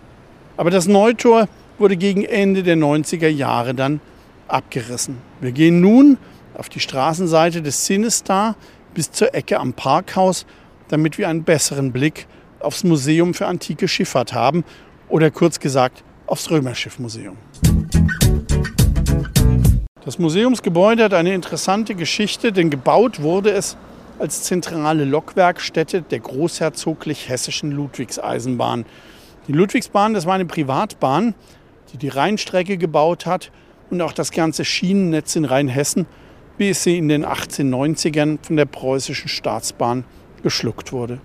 Aber 0.57 0.71
das 0.71 0.87
Neutor 0.87 1.49
wurde 1.79 1.97
gegen 1.97 2.25
Ende 2.25 2.63
der 2.63 2.77
90er 2.77 3.29
Jahre 3.29 3.75
dann 3.75 4.01
abgerissen. 4.49 5.19
Wir 5.41 5.53
gehen 5.53 5.81
nun 5.81 6.19
auf 6.55 6.69
die 6.69 6.81
Straßenseite 6.81 7.63
des 7.63 7.87
Sinistar 7.87 8.57
bis 8.93 9.11
zur 9.11 9.35
Ecke 9.35 9.59
am 9.59 9.73
Parkhaus, 9.73 10.45
damit 10.89 11.17
wir 11.17 11.29
einen 11.29 11.45
besseren 11.45 11.93
Blick 11.93 12.27
aufs 12.59 12.85
Museum 12.85 13.33
für 13.33 13.47
antike 13.47 13.89
Schifffahrt 13.89 14.35
haben 14.35 14.65
oder 15.09 15.31
kurz 15.31 15.59
gesagt 15.59 16.05
aufs 16.27 16.51
Römerschiffmuseum. 16.51 17.37
Das 20.03 20.19
Museumsgebäude 20.19 21.05
hat 21.05 21.13
eine 21.13 21.35
interessante 21.35 21.95
Geschichte, 21.95 22.53
denn 22.53 22.71
gebaut 22.71 23.21
wurde 23.21 23.51
es 23.51 23.77
als 24.19 24.45
zentrale 24.45 25.05
Lokwerkstätte 25.05 26.01
der 26.01 26.21
großherzoglich 26.21 27.29
hessischen 27.29 27.71
Ludwigseisenbahn. 27.71 28.87
Die 29.47 29.53
Ludwigsbahn, 29.53 30.15
das 30.15 30.25
war 30.25 30.35
eine 30.35 30.47
Privatbahn, 30.47 31.35
die 31.93 31.99
die 31.99 32.09
Rheinstrecke 32.09 32.79
gebaut 32.79 33.27
hat 33.27 33.53
und 33.91 34.01
auch 34.01 34.15
das 34.15 34.31
ganze 34.31 34.65
Schienennetz 34.65 35.37
in 35.37 35.45
Rheinhessen, 35.45 36.07
wie 36.57 36.71
es 36.71 36.83
sie 36.83 36.97
in 36.97 37.09
den 37.09 37.27
1890ern 37.27 38.39
von 38.41 38.57
der 38.57 38.65
preußischen 38.65 39.29
Staatsbahn 39.29 40.05
geschluckt 40.43 40.93
wurde. 40.93 41.21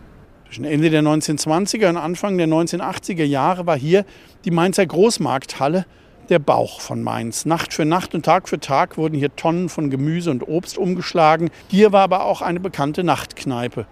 Zwischen 0.47 0.65
Ende 0.65 0.89
der 0.89 1.01
1920er 1.01 1.87
und 1.87 1.97
Anfang 1.97 2.37
der 2.37 2.47
1980er 2.47 3.23
Jahre 3.23 3.65
war 3.65 3.77
hier 3.77 4.05
die 4.43 4.51
Mainzer 4.51 4.85
Großmarkthalle 4.85 5.85
der 6.29 6.39
Bauch 6.39 6.81
von 6.81 7.03
Mainz. 7.03 7.45
Nacht 7.45 7.73
für 7.73 7.85
Nacht 7.85 8.15
und 8.15 8.25
Tag 8.25 8.49
für 8.49 8.59
Tag 8.59 8.97
wurden 8.97 9.17
hier 9.17 9.35
Tonnen 9.35 9.69
von 9.69 9.89
Gemüse 9.89 10.31
und 10.31 10.47
Obst 10.47 10.77
umgeschlagen. 10.77 11.49
Hier 11.69 11.91
war 11.91 12.01
aber 12.01 12.25
auch 12.25 12.41
eine 12.41 12.59
bekannte 12.59 13.03
Nachtkneipe. 13.03 13.85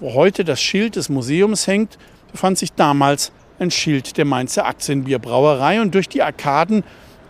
Wo 0.00 0.14
heute 0.14 0.44
das 0.44 0.60
Schild 0.60 0.96
des 0.96 1.08
Museums 1.08 1.66
hängt, 1.66 1.98
befand 2.32 2.58
sich 2.58 2.72
damals 2.72 3.32
ein 3.58 3.70
Schild 3.70 4.16
der 4.16 4.24
Mainzer 4.24 4.66
Aktienbierbrauerei 4.66 5.80
und 5.80 5.94
durch 5.94 6.08
die 6.08 6.22
Arkaden 6.22 6.82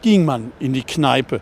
ging 0.02 0.24
man 0.24 0.52
in 0.60 0.72
die 0.72 0.84
Kneipe. 0.84 1.40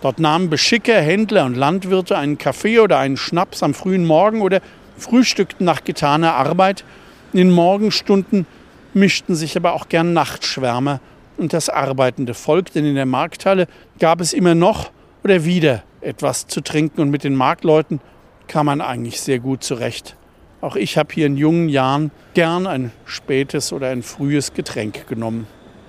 Dort 0.00 0.18
nahmen 0.18 0.50
Beschicker, 0.50 1.00
Händler 1.00 1.44
und 1.44 1.56
Landwirte 1.56 2.16
einen 2.16 2.38
Kaffee 2.38 2.80
oder 2.80 2.98
einen 2.98 3.16
Schnaps 3.16 3.62
am 3.62 3.74
frühen 3.74 4.04
Morgen 4.04 4.42
oder 4.42 4.60
frühstückten 4.96 5.64
nach 5.64 5.84
getaner 5.84 6.34
Arbeit. 6.34 6.84
In 7.32 7.38
den 7.38 7.50
Morgenstunden 7.50 8.46
mischten 8.92 9.34
sich 9.34 9.56
aber 9.56 9.72
auch 9.72 9.88
gern 9.88 10.12
Nachtschwärmer 10.12 11.00
und 11.36 11.52
das 11.52 11.68
arbeitende 11.68 12.34
Volk, 12.34 12.72
denn 12.72 12.84
in 12.84 12.94
der 12.94 13.06
Markthalle 13.06 13.66
gab 13.98 14.20
es 14.20 14.32
immer 14.32 14.54
noch 14.54 14.90
oder 15.22 15.44
wieder 15.44 15.82
etwas 16.00 16.46
zu 16.46 16.60
trinken 16.60 17.00
und 17.00 17.10
mit 17.10 17.24
den 17.24 17.34
Marktleuten 17.34 18.00
kam 18.46 18.66
man 18.66 18.80
eigentlich 18.80 19.20
sehr 19.20 19.38
gut 19.38 19.64
zurecht. 19.64 20.16
Auch 20.60 20.76
ich 20.76 20.96
habe 20.96 21.12
hier 21.12 21.26
in 21.26 21.36
jungen 21.36 21.68
Jahren 21.68 22.10
gern 22.34 22.66
ein 22.66 22.92
spätes 23.04 23.72
oder 23.72 23.88
ein 23.88 24.02
frühes 24.02 24.54
Getränk 24.54 25.06
genommen. 25.08 25.46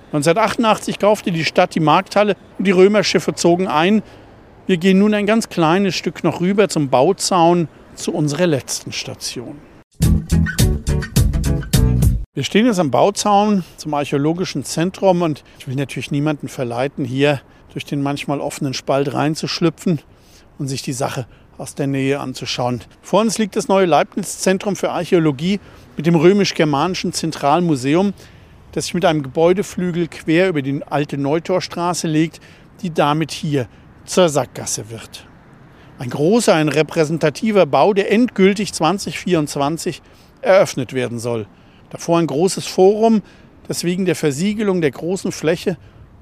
1988 0.08 1.00
kaufte 1.00 1.32
die 1.32 1.46
Stadt 1.46 1.76
die 1.76 1.80
Markthalle 1.80 2.36
und 2.58 2.66
die 2.66 2.72
Römerschiffe 2.72 3.34
zogen 3.36 3.68
ein. 3.68 4.04
Wir 4.68 4.78
gehen 4.78 5.00
nun 5.00 5.14
ein 5.14 5.26
ganz 5.26 5.50
kleines 5.50 5.96
Stück 5.96 6.24
noch 6.24 6.42
rüber 6.42 6.70
zum 6.70 6.90
Bauzaun 6.90 7.68
zu 7.96 8.14
unserer 8.14 8.48
letzten 8.48 8.92
Station. 8.92 9.60
Wir 12.36 12.44
stehen 12.44 12.66
jetzt 12.66 12.80
am 12.80 12.92
Bauzaun 12.92 13.64
zum 13.78 13.94
archäologischen 13.94 14.66
Zentrum 14.66 15.22
und 15.22 15.46
ich 15.58 15.70
will 15.70 15.76
natürlich 15.76 16.12
niemanden 16.12 16.50
verleiten, 16.50 17.06
hier 17.06 17.40
durch 17.72 17.86
den 17.86 18.04
manchmal 18.04 18.42
offenen 18.42 18.74
Spalt 18.74 19.14
reinzuschlüpfen 19.14 20.02
und 20.60 20.68
sich 20.68 20.82
die 20.82 20.92
Sache 20.92 21.28
aus 21.58 21.76
der 21.76 21.88
Nähe 21.88 22.20
anzuschauen. 22.20 22.82
Vor 23.02 23.22
uns 23.22 23.38
liegt 23.38 23.56
das 23.56 23.70
neue 23.70 23.86
Leibniz-Zentrum 23.86 24.76
für 24.76 24.92
Archäologie 24.92 25.62
mit 25.96 26.08
dem 26.08 26.16
römisch-germanischen 26.16 27.14
Zentralmuseum, 27.14 28.14
das 28.74 28.84
sich 28.84 28.94
mit 28.94 29.06
einem 29.06 29.24
Gebäudeflügel 29.24 30.10
quer 30.10 30.50
über 30.50 30.62
die 30.62 30.84
alte 30.84 31.18
Neutorstraße 31.18 32.10
legt, 32.10 32.42
die 32.82 32.94
damit 32.94 33.32
hier 33.32 33.70
zur 34.04 34.28
Sackgasse 34.28 34.90
wird. 34.90 35.26
Ein 36.00 36.10
großer, 36.10 36.54
ein 36.54 36.68
repräsentativer 36.68 37.66
Bau, 37.66 37.94
der 37.94 38.12
endgültig 38.12 38.74
2024 38.74 40.02
eröffnet 40.42 40.92
werden 40.92 41.18
soll. 41.18 41.48
Davor 41.90 42.20
ein 42.20 42.28
großes 42.28 42.68
Forum, 42.68 43.22
das 43.68 43.84
wegen 43.84 44.06
der 44.06 44.16
Versiegelung 44.16 44.82
der 44.82 44.92
großen 44.92 45.32
Fläche 45.32 45.78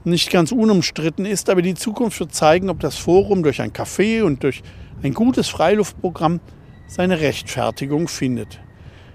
nicht 0.06 0.32
ganz 0.32 0.52
unumstritten 0.52 1.26
ist, 1.26 1.50
aber 1.50 1.62
die 1.62 1.76
Zukunft 1.76 2.20
wird 2.20 2.34
zeigen, 2.34 2.70
ob 2.70 2.80
das 2.80 2.98
Forum 2.98 3.44
durch 3.44 3.62
ein 3.62 3.72
Café 3.72 4.24
und 4.24 4.44
durch 4.44 4.62
ein 5.02 5.14
gutes 5.14 5.48
Freiluftprogramm 5.50 6.40
seine 6.88 7.20
Rechtfertigung 7.22 8.08
findet. 8.08 8.60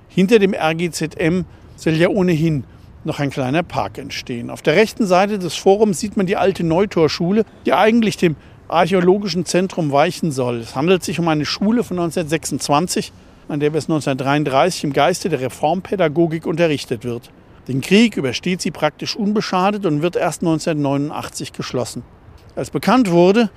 Hinter 0.08 0.38
dem 0.38 0.54
RGZM 0.54 1.44
soll 1.76 1.94
ja 1.94 2.08
ohnehin 2.08 2.64
noch 3.04 3.20
ein 3.20 3.30
kleiner 3.30 3.62
Park 3.62 3.98
entstehen. 3.98 4.50
Auf 4.50 4.62
der 4.62 4.74
rechten 4.74 5.06
Seite 5.06 5.38
des 5.38 5.54
Forums 5.54 6.00
sieht 6.00 6.16
man 6.16 6.26
die 6.26 6.36
alte 6.36 6.64
Neutorschule, 6.64 7.44
die 7.66 7.72
eigentlich 7.72 8.16
dem 8.16 8.36
archäologischen 8.68 9.44
Zentrum 9.44 9.92
weichen 9.92 10.32
soll. 10.32 10.58
Es 10.58 10.74
handelt 10.74 11.02
sich 11.02 11.18
um 11.18 11.28
eine 11.28 11.46
Schule 11.46 11.84
von 11.84 11.98
1926, 11.98 13.12
an 13.48 13.60
der 13.60 13.70
bis 13.70 13.84
1933 13.84 14.84
im 14.84 14.92
Geiste 14.92 15.28
der 15.28 15.40
Reformpädagogik 15.40 16.46
unterrichtet 16.46 17.04
wird. 17.04 17.30
Den 17.66 17.80
Krieg 17.80 18.16
übersteht 18.16 18.60
sie 18.60 18.70
praktisch 18.70 19.16
unbeschadet 19.16 19.84
und 19.86 20.02
wird 20.02 20.16
erst 20.16 20.42
1989 20.42 21.52
geschlossen. 21.52 22.02
Als 22.54 22.70
bekannt 22.70 23.10
wurde, 23.10 23.50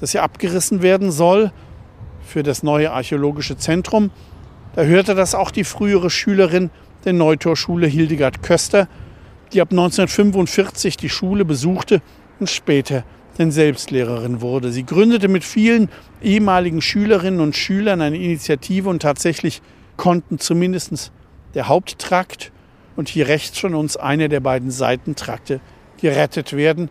dass 0.00 0.12
sie 0.12 0.18
abgerissen 0.18 0.82
werden 0.82 1.10
soll, 1.10 1.52
für 2.26 2.42
das 2.42 2.62
neue 2.62 2.90
archäologische 2.92 3.56
Zentrum. 3.56 4.10
Da 4.74 4.82
hörte 4.82 5.14
das 5.14 5.34
auch 5.34 5.50
die 5.50 5.64
frühere 5.64 6.10
Schülerin 6.10 6.70
der 7.04 7.12
Neutorschule 7.12 7.86
Hildegard 7.86 8.42
Köster, 8.42 8.88
die 9.52 9.60
ab 9.60 9.70
1945 9.70 10.96
die 10.96 11.08
Schule 11.08 11.44
besuchte 11.44 12.02
und 12.40 12.50
später 12.50 13.04
denn 13.38 13.50
Selbstlehrerin 13.50 14.40
wurde. 14.40 14.72
Sie 14.72 14.84
gründete 14.84 15.28
mit 15.28 15.44
vielen 15.44 15.88
ehemaligen 16.22 16.80
Schülerinnen 16.80 17.40
und 17.40 17.56
Schülern 17.56 18.00
eine 18.00 18.16
Initiative 18.16 18.88
und 18.88 19.02
tatsächlich 19.02 19.62
konnten 19.96 20.38
zumindest 20.38 21.12
der 21.54 21.68
Haupttrakt 21.68 22.52
und 22.96 23.08
hier 23.08 23.28
rechts 23.28 23.58
von 23.58 23.74
uns 23.74 23.96
eine 23.96 24.28
der 24.28 24.40
beiden 24.40 24.70
Seitentrakte 24.70 25.60
gerettet 26.00 26.54
werden. 26.54 26.90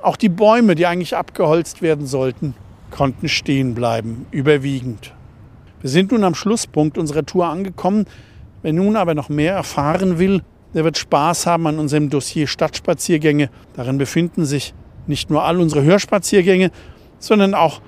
Auch 0.00 0.16
die 0.16 0.28
Bäume, 0.28 0.74
die 0.74 0.86
eigentlich 0.86 1.16
abgeholzt 1.16 1.82
werden 1.82 2.06
sollten, 2.06 2.54
konnten 2.90 3.28
stehen 3.28 3.74
bleiben, 3.74 4.26
überwiegend. 4.30 5.12
Wir 5.80 5.90
sind 5.90 6.12
nun 6.12 6.24
am 6.24 6.34
Schlusspunkt 6.34 6.98
unserer 6.98 7.26
Tour 7.26 7.46
angekommen. 7.46 8.06
Wer 8.62 8.72
nun 8.72 8.96
aber 8.96 9.14
noch 9.14 9.28
mehr 9.28 9.54
erfahren 9.54 10.18
will, 10.18 10.42
der 10.74 10.84
wird 10.84 10.98
Spaß 10.98 11.46
haben 11.46 11.66
an 11.66 11.78
unserem 11.78 12.10
Dossier 12.10 12.46
Stadtspaziergänge. 12.46 13.50
Darin 13.74 13.98
befinden 13.98 14.44
sich 14.44 14.74
nicht 15.06 15.30
nur 15.30 15.44
all 15.44 15.60
unsere 15.60 15.82
Hörspaziergänge, 15.82 16.70
sondern 17.18 17.54
auch 17.54 17.80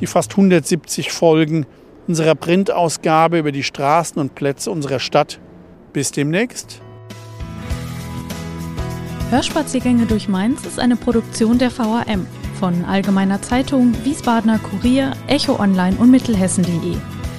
die 0.00 0.06
fast 0.06 0.32
170 0.32 1.12
Folgen 1.12 1.66
unserer 2.06 2.34
Printausgabe 2.34 3.38
über 3.38 3.52
die 3.52 3.62
Straßen 3.62 4.20
und 4.20 4.34
Plätze 4.34 4.70
unserer 4.70 4.98
Stadt. 4.98 5.40
Bis 5.92 6.12
demnächst. 6.12 6.80
Hörspaziergänge 9.30 10.06
durch 10.06 10.28
Mainz 10.28 10.64
ist 10.66 10.80
eine 10.80 10.96
Produktion 10.96 11.58
der 11.58 11.76
VAM 11.76 12.26
von 12.58 12.84
Allgemeiner 12.84 13.40
Zeitung, 13.40 13.94
Wiesbadener 14.04 14.58
Kurier, 14.58 15.12
Echo 15.28 15.58
Online 15.58 15.96
und 15.96 16.10
Mittelhessen.de. 16.10 16.96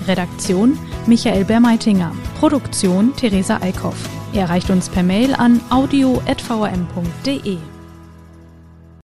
Redaktion 0.08 0.80
Michael 1.06 1.46
Bermeitinger. 1.46 2.12
Produktion 2.40 3.14
Theresa 3.16 3.58
Eickhoff. 3.62 4.10
Er 4.34 4.44
erreicht 4.44 4.70
uns 4.70 4.90
per 4.90 5.04
Mail 5.04 5.34
an 5.36 5.60
audio.vm.de. 5.70 7.58